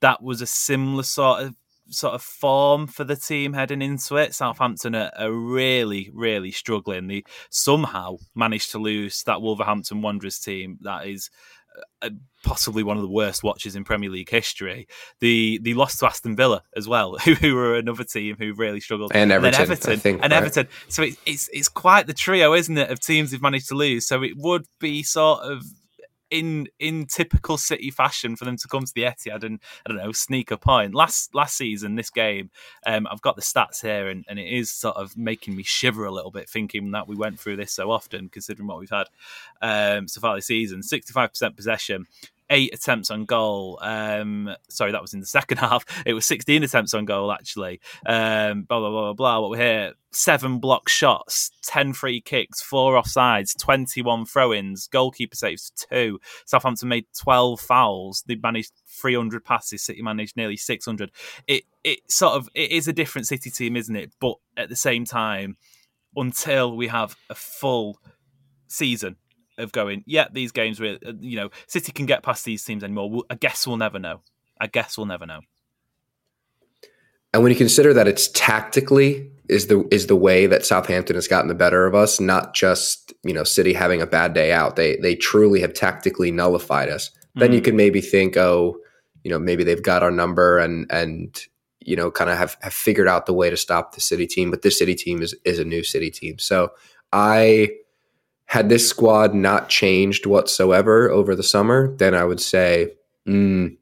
[0.00, 1.54] that was a similar sort of
[1.90, 4.34] sort of form for the team heading into it.
[4.34, 7.06] Southampton are, are really, really struggling.
[7.06, 11.30] They somehow managed to lose that Wolverhampton Wanderers team that is
[12.02, 12.10] uh,
[12.42, 14.86] possibly one of the worst watches in Premier League history.
[15.20, 18.80] The they lost to Aston Villa as well, who, who were another team who really
[18.80, 20.38] struggled, And Everton, I Everton, think, and right?
[20.38, 20.68] Everton.
[20.88, 24.08] So it, it's it's quite the trio, isn't it, of teams who've managed to lose.
[24.08, 25.62] So it would be sort of
[26.30, 29.98] in in typical City fashion for them to come to the Etihad and I don't
[29.98, 30.94] know sneak a point.
[30.94, 32.50] Last last season, this game,
[32.86, 36.04] um, I've got the stats here, and, and it is sort of making me shiver
[36.04, 39.08] a little bit thinking that we went through this so often, considering what we've had
[39.60, 40.82] um, so far this season.
[40.82, 42.06] Sixty five percent possession.
[42.50, 43.78] Eight attempts on goal.
[43.80, 45.84] Um, sorry, that was in the second half.
[46.04, 47.80] It was 16 attempts on goal, actually.
[48.04, 49.40] Um, blah, blah, blah, blah, blah.
[49.40, 55.36] What we're here seven block shots, 10 free kicks, four offsides, 21 throw ins, goalkeeper
[55.36, 56.18] saves two.
[56.46, 58.24] Southampton made 12 fouls.
[58.26, 59.82] They managed 300 passes.
[59.82, 61.10] City managed nearly 600.
[61.46, 64.12] It, it sort of, it is a different City team, isn't it?
[64.20, 65.56] But at the same time,
[66.16, 67.98] until we have a full
[68.66, 69.16] season
[69.60, 73.10] of going, yeah, these games, were, you know, City can get past these teams anymore.
[73.10, 74.20] We'll, I guess we'll never know.
[74.60, 75.40] I guess we'll never know.
[77.32, 81.28] And when you consider that it's tactically is the is the way that Southampton has
[81.28, 84.76] gotten the better of us, not just you know City having a bad day out.
[84.76, 87.10] They they truly have tactically nullified us.
[87.36, 87.64] Then you Mm.
[87.64, 88.78] can maybe think, oh,
[89.22, 91.40] you know, maybe they've got our number and and
[91.80, 94.50] you know kind of have, have figured out the way to stop the City team.
[94.50, 96.38] But this City team is is a new City team.
[96.38, 96.72] So
[97.12, 97.70] I
[98.50, 102.92] had this squad not changed whatsoever over the summer, then I would say
[103.26, 103.76] mm,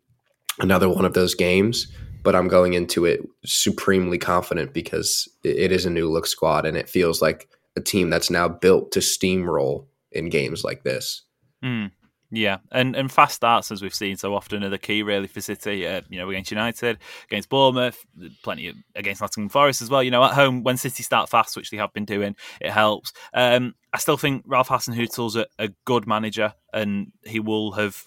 [0.61, 1.87] another one of those games
[2.23, 6.77] but I'm going into it supremely confident because it is a new look squad and
[6.77, 11.23] it feels like a team that's now built to steamroll in games like this.
[11.65, 11.91] Mm.
[12.31, 15.41] Yeah, and and fast starts as we've seen so often are the key really for
[15.41, 15.87] City.
[15.87, 16.99] Uh, you know, against United,
[17.31, 18.05] against Bournemouth,
[18.43, 20.03] plenty of, against Nottingham Forest as well.
[20.03, 23.15] You know, at home when City start fast, which they have been doing, it helps.
[23.33, 28.05] Um, I still think Ralph Hasenhutl's a, a good manager, and he will have,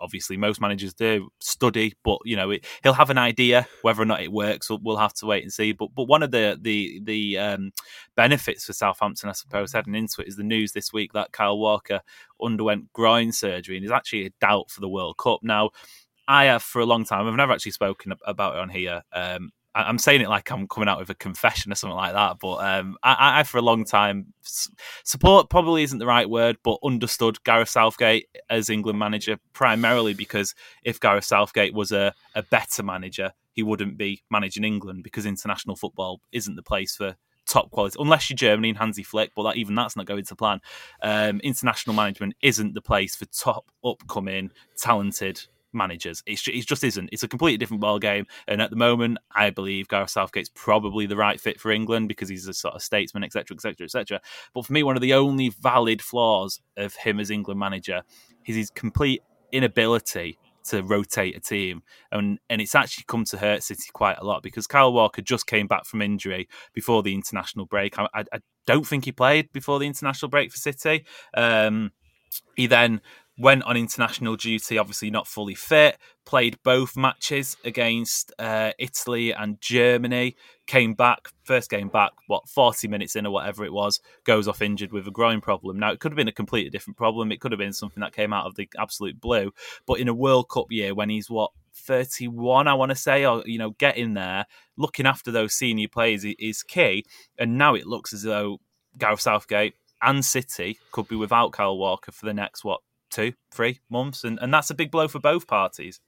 [0.00, 4.06] obviously most managers do study, but you know it, he'll have an idea whether or
[4.06, 4.68] not it works.
[4.68, 5.70] We'll, we'll have to wait and see.
[5.70, 7.72] But but one of the the the um,
[8.16, 11.58] benefits for Southampton, I suppose, heading into it is the news this week that Kyle
[11.58, 12.00] Walker
[12.42, 15.40] underwent groin surgery and is actually a doubt for the World Cup.
[15.44, 15.70] Now,
[16.26, 19.02] I have for a long time, I've never actually spoken about it on here.
[19.12, 22.38] Um, I'm saying it like I'm coming out with a confession or something like that,
[22.40, 24.32] but um, I, I, for a long time,
[25.04, 30.54] support probably isn't the right word, but understood Gareth Southgate as England manager primarily because
[30.82, 35.76] if Gareth Southgate was a, a better manager, he wouldn't be managing England because international
[35.76, 37.14] football isn't the place for
[37.46, 40.36] top quality, unless you're Germany and Hansi Flick, but that, even that's not going to
[40.36, 40.60] plan.
[41.02, 45.42] Um, international management isn't the place for top, upcoming, talented
[45.72, 46.22] managers.
[46.26, 47.10] It's, it just isn't.
[47.12, 48.26] It's a completely different ball game.
[48.48, 52.28] And at the moment, I believe Gareth Southgate's probably the right fit for England because
[52.28, 54.20] he's a sort of statesman, etc., etc., etc.
[54.54, 58.02] But for me, one of the only valid flaws of him as England manager
[58.46, 63.62] is his complete inability to rotate a team, and and it's actually come to hurt
[63.62, 67.66] City quite a lot because Kyle Walker just came back from injury before the international
[67.66, 67.98] break.
[67.98, 71.06] I, I, I don't think he played before the international break for City.
[71.34, 71.92] Um,
[72.56, 73.00] he then
[73.40, 79.58] went on international duty, obviously not fully fit, played both matches against uh, Italy and
[79.62, 80.36] Germany,
[80.66, 84.60] came back, first game back, what, 40 minutes in or whatever it was, goes off
[84.60, 85.78] injured with a groin problem.
[85.78, 87.32] Now, it could have been a completely different problem.
[87.32, 89.52] It could have been something that came out of the absolute blue.
[89.86, 93.42] But in a World Cup year, when he's what, 31, I want to say, or,
[93.46, 94.44] you know, getting there,
[94.76, 97.06] looking after those senior players is key.
[97.38, 98.60] And now it looks as though
[98.98, 102.80] Gareth Southgate and City could be without Kyle Walker for the next, what,
[103.10, 106.00] two, three months, and, and that's a big blow for both parties.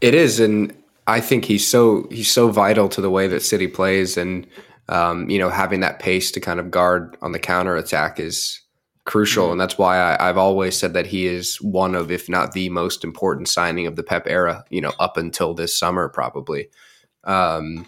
[0.00, 0.76] It is, and
[1.06, 4.46] I think he's so he's so vital to the way that City plays, and
[4.88, 8.60] um, you know having that pace to kind of guard on the counter attack is
[9.04, 9.52] crucial, mm-hmm.
[9.52, 12.68] and that's why I, have always said that he is one of, if not the
[12.68, 14.64] most important signing of the Pep era.
[14.70, 16.68] You know, up until this summer, probably.
[17.24, 17.86] Um,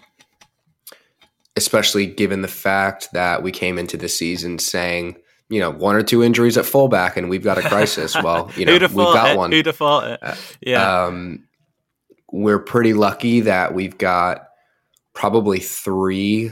[1.55, 5.17] especially given the fact that we came into the season saying
[5.51, 8.15] you know, one or two injuries at fullback and we've got a crisis.
[8.15, 9.37] Well, you know, we've got it?
[9.37, 9.51] one.
[9.51, 10.19] Who'd have thought it?
[10.23, 11.03] Uh, yeah.
[11.03, 11.43] Um,
[12.31, 14.47] we're pretty lucky that we've got
[15.13, 16.51] probably three,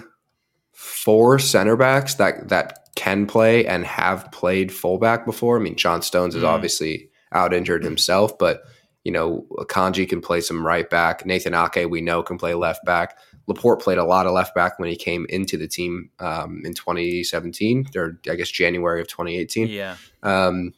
[0.73, 5.57] four center backs that that can play and have played fullback before.
[5.57, 6.47] I mean, John Stones is mm.
[6.47, 8.63] obviously out injured himself, but
[9.05, 11.25] you know, Akanji can play some right back.
[11.25, 13.17] Nathan Ake, we know, can play left back.
[13.49, 16.73] Laporte played a lot of left back when he came into the team um, in
[16.75, 19.67] 2017, or I guess January of 2018.
[19.67, 19.97] Yeah.
[20.21, 20.73] Um,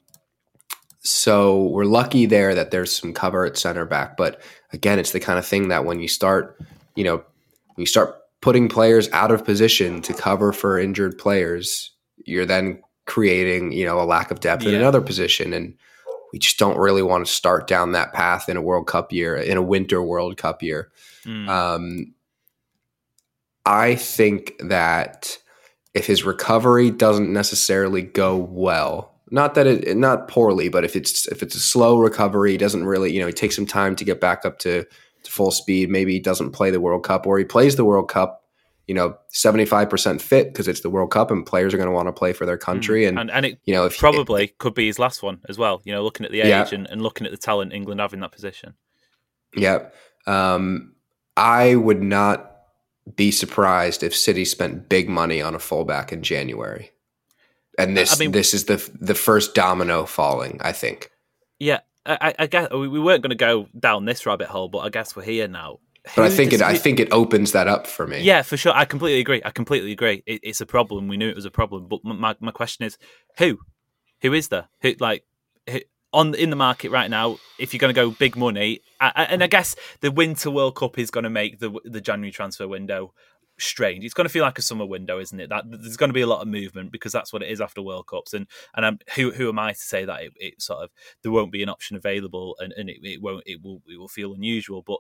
[1.02, 4.16] so we're lucky there that there's some cover at center back.
[4.16, 4.42] But
[4.72, 6.60] again, it's the kind of thing that when you start,
[6.96, 11.92] you know, when you start putting players out of position to cover for injured players,
[12.26, 14.70] you're then creating, you know, a lack of depth yeah.
[14.70, 15.52] in another position.
[15.52, 15.76] And
[16.32, 19.36] we just don't really want to start down that path in a World Cup year,
[19.36, 20.92] in a winter World Cup year.
[21.26, 21.50] Mm.
[21.50, 22.14] Um,
[23.66, 25.38] I think that
[25.94, 31.28] if his recovery doesn't necessarily go well, not that it not poorly, but if it's
[31.28, 34.04] if it's a slow recovery, he doesn't really, you know, he takes some time to
[34.04, 34.84] get back up to,
[35.24, 35.90] to full speed.
[35.90, 38.44] Maybe he doesn't play the World Cup, or he plays the World Cup,
[38.88, 41.88] you know, seventy five percent fit because it's the World Cup and players are going
[41.88, 42.62] to want to play for their mm.
[42.62, 43.06] country.
[43.06, 45.58] And, and and it you know, if probably it, could be his last one as
[45.58, 45.82] well.
[45.86, 46.68] You know, looking at the age yeah.
[46.72, 48.74] and, and looking at the talent England have in that position.
[49.56, 49.88] Yeah,
[50.28, 50.94] um,
[51.38, 52.51] I would not
[53.16, 56.92] be surprised if City spent big money on a fullback in January.
[57.78, 61.10] And this I mean, this is the the first domino falling, I think.
[61.60, 64.90] Yeah, I, I guess we weren't going to go down this rabbit hole, but I
[64.90, 65.80] guess we're here now.
[66.16, 66.62] But I think it.
[66.62, 68.22] I think it opens that up for me.
[68.22, 68.74] Yeah, for sure.
[68.76, 69.42] I completely agree.
[69.46, 70.24] I completely agree.
[70.26, 71.08] It, it's a problem.
[71.08, 71.88] We knew it was a problem.
[71.88, 72.98] But my my question is,
[73.38, 73.60] who,
[74.22, 74.68] who is there?
[74.82, 75.24] Who like,
[75.70, 75.80] who,
[76.14, 79.48] on in the market right now, if you're going to go big money, and I
[79.48, 83.14] guess the Winter World Cup is going to make the the January transfer window
[83.62, 84.04] strange.
[84.04, 85.50] It's going to feel like a summer window, isn't it?
[85.50, 87.82] That there's going to be a lot of movement because that's what it is after
[87.82, 88.34] World Cups.
[88.34, 90.90] And and I'm, who who am I to say that it, it sort of
[91.24, 94.08] there won't be an option available and, and it, it won't it will it will
[94.08, 94.82] feel unusual.
[94.82, 95.00] But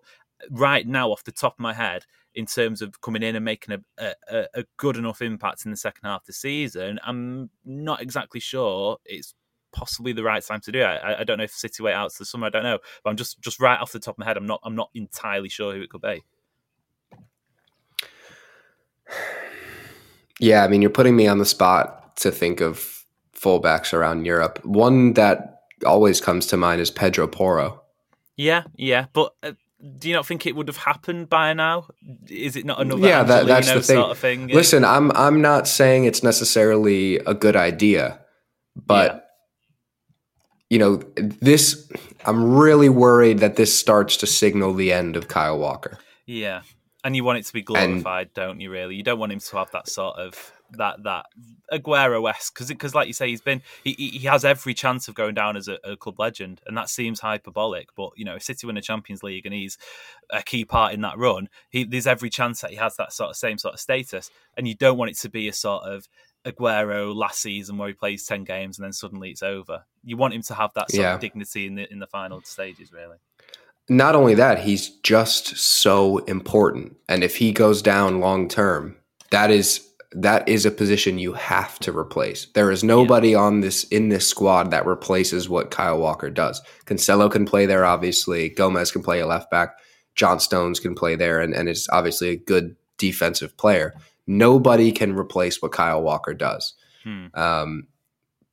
[0.50, 3.84] right now, off the top of my head, in terms of coming in and making
[4.00, 8.02] a, a, a good enough impact in the second half of the season, I'm not
[8.02, 9.34] exactly sure it's
[9.72, 10.84] possibly the right time to do it.
[10.84, 12.48] I, I don't know if City wait out to the summer.
[12.48, 14.38] I don't know, but I'm just just right off the top of my head.
[14.38, 16.24] I'm not I'm not entirely sure who it could be.
[20.40, 23.06] Yeah, I mean, you're putting me on the spot to think of
[23.36, 24.60] fullbacks around Europe.
[24.64, 27.82] One that always comes to mind is Pedro Porro.
[28.38, 29.52] Yeah, yeah, but uh,
[29.98, 31.88] do you not think it would have happened by now?
[32.28, 33.24] Is it not another yeah?
[33.24, 33.98] That, that's the thing.
[33.98, 34.48] Sort of thing?
[34.48, 38.20] Listen, I'm I'm not saying it's necessarily a good idea,
[38.76, 39.28] but.
[40.72, 41.92] You know, this,
[42.26, 45.98] I'm really worried that this starts to signal the end of Kyle Walker.
[46.26, 46.62] Yeah.
[47.04, 48.96] And you want it to be glorified, and, don't you, really?
[48.96, 51.26] You don't want him to have that sort of that that
[51.72, 55.16] Aguero esque because because like you say he's been he, he has every chance of
[55.16, 58.44] going down as a, a, club legend and that seems hyperbolic but you know if
[58.44, 59.78] City win a Champions League and he's
[60.30, 63.30] a key part in that run he, there's every chance that he has that sort
[63.30, 66.08] of same sort of status and you don't want it to be a sort of
[66.46, 69.84] Aguero last season where he plays ten games and then suddenly it's over.
[70.04, 71.14] You want him to have that sort yeah.
[71.16, 73.18] of dignity in the in the final stages, really.
[73.90, 78.96] Not only that, he's just so important, and if he goes down long term,
[79.32, 82.48] that is that is a position you have to replace.
[82.54, 83.40] There is nobody yeah.
[83.40, 86.62] on this in this squad that replaces what Kyle Walker does.
[86.86, 88.50] Cancelo can play there, obviously.
[88.50, 89.78] Gomez can play a left back.
[90.16, 93.94] John Stones can play there, and, and is obviously a good defensive player.
[94.28, 96.74] Nobody can replace what Kyle Walker does.
[97.04, 97.28] Hmm.
[97.34, 97.88] Um,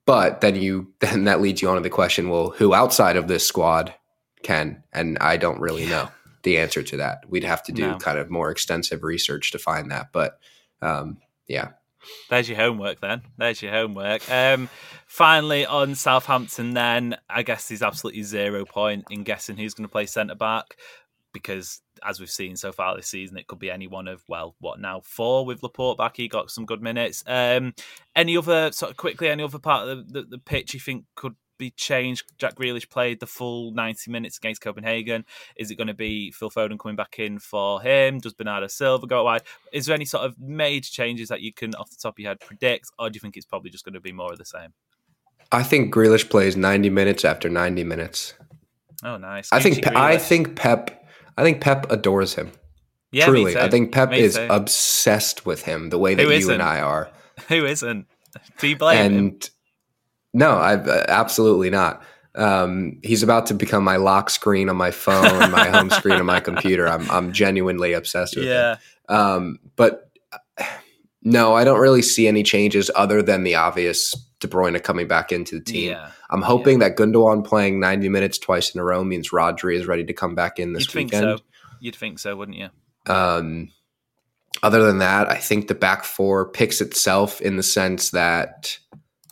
[0.07, 3.29] but then you then that leads you on to the question: Well, who outside of
[3.29, 3.95] this squad
[4.43, 4.83] can?
[4.93, 5.91] And I don't really yeah.
[5.91, 6.09] know
[6.43, 7.25] the answer to that.
[7.29, 7.99] We'd have to do no.
[7.99, 10.09] kind of more extensive research to find that.
[10.13, 10.39] But
[10.81, 11.71] um, yeah.
[12.31, 13.23] There's your homework then.
[13.37, 14.31] There's your homework.
[14.31, 14.71] Um,
[15.07, 19.93] finally, on Southampton, then, I guess there's absolutely zero point in guessing who's going to
[19.93, 20.77] play centre back
[21.33, 24.55] because as we've seen so far this season, it could be any one of well,
[24.61, 26.17] what now four with Laporte back.
[26.17, 27.25] He got some good minutes.
[27.27, 27.75] Um,
[28.15, 31.05] any other sort of quickly, any other part of the, the, the pitch you think
[31.15, 32.33] could be changed?
[32.39, 35.25] Jack Grealish played the full ninety minutes against Copenhagen.
[35.57, 38.19] Is it going to be Phil Foden coming back in for him?
[38.19, 39.43] Does Bernardo Silva go wide?
[39.73, 42.31] Is there any sort of major changes that you can, off the top of your
[42.31, 44.45] head, predict, or do you think it's probably just going to be more of the
[44.45, 44.73] same?
[45.51, 48.35] I think Grealish plays ninety minutes after ninety minutes.
[49.05, 49.49] Oh, nice.
[49.53, 51.08] I think I think Pep
[51.39, 52.51] I think Pep adores him.
[53.13, 53.57] Yeah, truly.
[53.57, 54.49] I think Pep me is too.
[54.51, 57.09] obsessed with him the way that you and I are.
[57.49, 58.07] Who isn't?
[58.59, 59.51] Do you blame and, him?
[60.35, 62.03] No, I uh, absolutely not.
[62.35, 66.27] Um, he's about to become my lock screen on my phone, my home screen on
[66.27, 66.89] my computer.
[66.89, 68.75] I'm I'm genuinely obsessed with yeah.
[68.75, 69.17] him.
[69.17, 70.11] Um, but
[71.23, 75.33] no, I don't really see any changes other than the obvious De Bruyne coming back
[75.33, 75.91] into the team.
[75.91, 76.11] Yeah.
[76.31, 76.89] I'm hoping yeah.
[76.89, 80.35] that Gundogan playing 90 minutes twice in a row means Rodri is ready to come
[80.35, 81.25] back in this You'd weekend.
[81.25, 81.45] Think so.
[81.81, 82.69] You'd think so, wouldn't you?
[83.07, 83.71] Um,
[84.63, 88.79] other than that, I think the back four picks itself in the sense that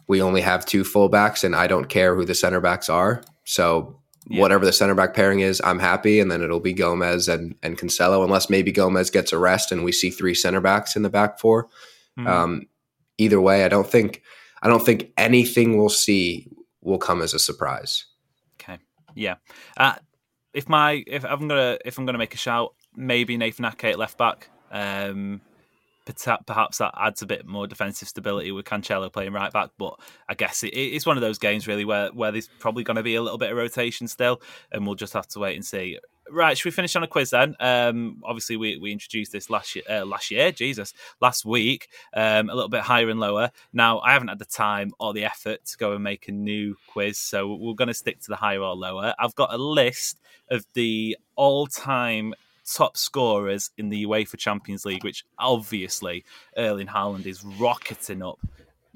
[0.08, 3.22] we only have two fullbacks, and I don't care who the center backs are.
[3.44, 4.40] So yeah.
[4.40, 7.78] whatever the center back pairing is, I'm happy, and then it'll be Gomez and and
[7.78, 11.10] Cancelo, unless maybe Gomez gets a rest and we see three center backs in the
[11.10, 12.26] back 4 mm-hmm.
[12.26, 12.62] um,
[13.18, 14.22] either way, I don't think
[14.66, 16.50] I don't think anything we'll see
[16.82, 18.04] will come as a surprise.
[18.60, 18.78] Okay.
[19.14, 19.36] Yeah.
[19.76, 19.94] Uh,
[20.52, 23.96] if my if I'm gonna if I'm gonna make a shout, maybe Nathan Ake at
[23.96, 24.50] left back.
[24.72, 25.40] Um,
[26.04, 29.70] perhaps that adds a bit more defensive stability with Cancelo playing right back.
[29.78, 32.96] But I guess it, it's one of those games really where where there's probably going
[32.96, 34.42] to be a little bit of rotation still,
[34.72, 35.96] and we'll just have to wait and see.
[36.30, 37.54] Right, should we finish on a quiz then?
[37.60, 42.50] Um, obviously, we, we introduced this last year, uh, last year, Jesus, last week, um,
[42.50, 43.52] a little bit higher and lower.
[43.72, 46.76] Now, I haven't had the time or the effort to go and make a new
[46.88, 49.14] quiz, so we're going to stick to the higher or lower.
[49.18, 50.20] I've got a list
[50.50, 52.34] of the all time
[52.66, 56.24] top scorers in the UEFA Champions League, which obviously
[56.56, 58.40] Erling Haaland is rocketing up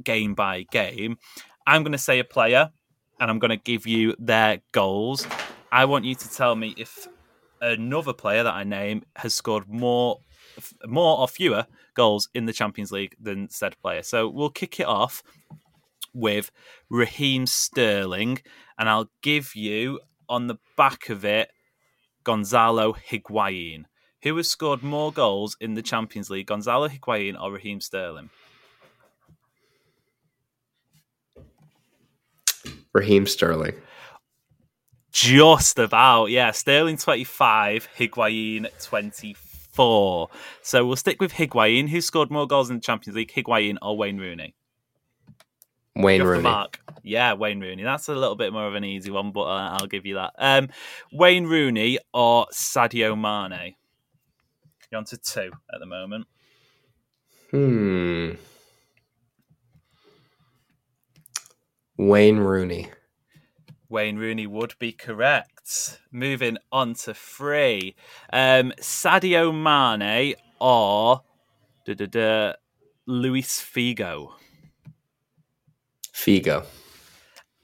[0.03, 1.19] game by game.
[1.67, 2.73] I'm going to say a player
[3.21, 5.27] and I'm going to give you their goals.
[5.71, 7.07] I want you to tell me if
[7.61, 10.21] another player that I name has scored more
[10.87, 14.03] more or fewer goals in the Champions League than said player.
[14.03, 15.23] So we'll kick it off
[16.13, 16.51] with
[16.89, 18.41] Raheem Sterling,
[18.79, 21.51] and I'll give you on the back of it
[22.25, 23.85] Gonzalo Higuain.
[24.23, 28.31] Who has scored more goals in the Champions League, Gonzalo Higuain or Raheem Sterling?
[32.93, 33.75] Raheem Sterling.
[35.13, 36.51] Just about, yeah.
[36.53, 40.29] Sterling 25, Higuain 24.
[40.63, 41.89] So we'll stick with Higuain.
[41.89, 44.55] Who scored more goals in the Champions League, Higuain or Wayne Rooney?
[45.97, 46.43] Wayne Rooney.
[46.43, 46.81] Mark.
[47.03, 47.83] Yeah, Wayne Rooney.
[47.83, 50.35] That's a little bit more of an easy one, but uh, I'll give you that.
[50.39, 50.69] Um,
[51.13, 53.75] Wayne Rooney or Sadio Mane?
[54.91, 56.27] You're on to two at the moment.
[57.51, 58.33] Hmm.
[61.97, 62.91] Wayne Rooney.
[63.91, 66.01] Wayne Rooney would be correct.
[66.13, 67.97] Moving on to three.
[68.33, 71.23] Um, Sadio Mane or
[71.85, 72.53] da, da, da,
[73.07, 74.33] Luis Figo.
[76.15, 76.65] Figo.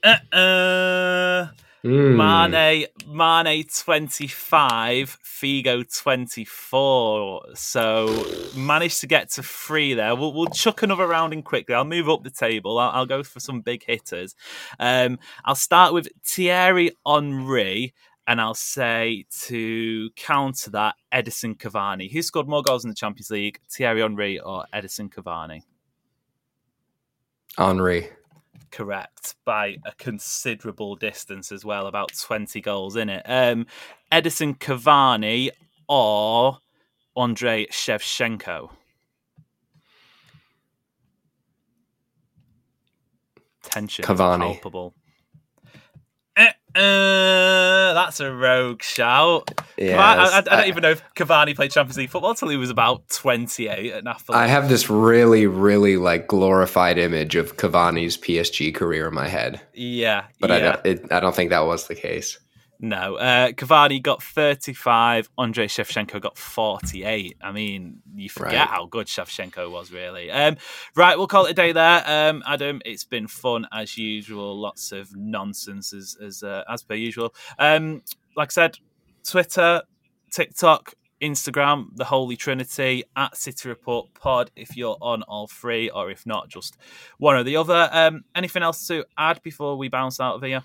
[0.05, 1.49] Uh-uh.
[1.87, 2.16] Mm.
[2.16, 7.43] Mane, Mane 25, Figo 24.
[7.55, 8.26] So
[8.57, 10.16] managed to get to three there.
[10.16, 11.76] We'll, we'll chuck another round in quickly.
[11.76, 12.80] I'll move up the table.
[12.80, 14.34] I'll, I'll go for some big hitters.
[14.80, 17.95] Um, I'll start with Thierry Henry.
[18.26, 22.11] And I'll say to counter that, Edinson Cavani.
[22.11, 25.62] Who scored more goals in the Champions League, Thierry Henry or Edinson Cavani?
[27.57, 28.09] Henry.
[28.70, 33.22] Correct by a considerable distance as well, about twenty goals in it.
[33.24, 33.66] Um,
[34.12, 35.50] Edinson Cavani
[35.88, 36.58] or
[37.16, 38.70] Andrei Shevchenko.
[43.62, 44.38] Tension Cavani.
[44.38, 44.94] palpable.
[46.77, 49.51] Uh, that's a rogue shout.
[49.79, 52.49] Yeah, Cavani- I, I, I don't even know if Cavani played Champions League football until
[52.49, 54.39] he was about 28 at Napoli.
[54.39, 59.61] I have this really, really like glorified image of Cavani's PSG career in my head,
[59.74, 60.57] yeah, but yeah.
[60.57, 62.39] I, don't, it, I don't think that was the case.
[62.79, 65.31] No, uh, Cavani got 35.
[65.39, 67.37] Andrei Shevchenko got 48.
[67.41, 68.68] I mean, you forget Right.
[68.68, 70.31] how good Shevchenko was, really.
[70.31, 70.57] Um,
[70.95, 72.03] right, we'll call it a day there.
[72.07, 74.59] Um, Adam, it's been fun as usual.
[74.61, 77.35] Lots of nonsense as as, uh, as per usual.
[77.59, 78.03] Um,
[78.37, 78.79] like I said,
[79.27, 79.83] Twitter,
[80.31, 84.51] TikTok, Instagram, the Holy Trinity at City Report Pod.
[84.55, 86.77] If you're on all three, or if not, just
[87.16, 87.89] one or the other.
[87.91, 90.62] Um, anything else to add before we bounce out of here?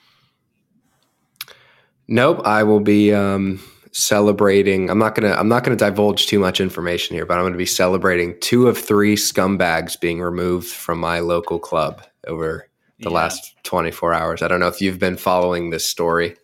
[2.07, 4.89] Nope, I will be um, celebrating.
[4.89, 5.33] I'm not gonna.
[5.33, 8.67] I'm not gonna divulge too much information here, but I'm going to be celebrating two
[8.67, 12.67] of three scumbags being removed from my local club over
[12.99, 13.15] the Yeah.
[13.15, 14.41] last 24 hours.
[14.41, 16.35] I don't know if you've been following this story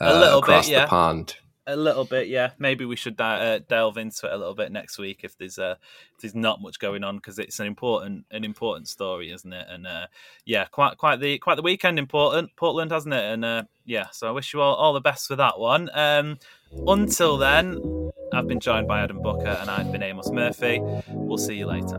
[0.00, 0.82] uh, A little bit, across yeah.
[0.82, 1.36] the pond.
[1.68, 2.50] A little bit, yeah.
[2.58, 5.58] Maybe we should di- uh, delve into it a little bit next week if there's
[5.58, 5.74] uh,
[6.14, 9.66] if there's not much going on because it's an important an important story, isn't it?
[9.68, 10.06] And uh,
[10.44, 13.24] yeah, quite quite the quite the weekend important Portland, hasn't it?
[13.24, 15.90] And uh, yeah, so I wish you all all the best for that one.
[15.92, 16.38] Um,
[16.86, 20.80] until then, I've been joined by Adam Booker and I've been Amos Murphy.
[21.08, 21.98] We'll see you later.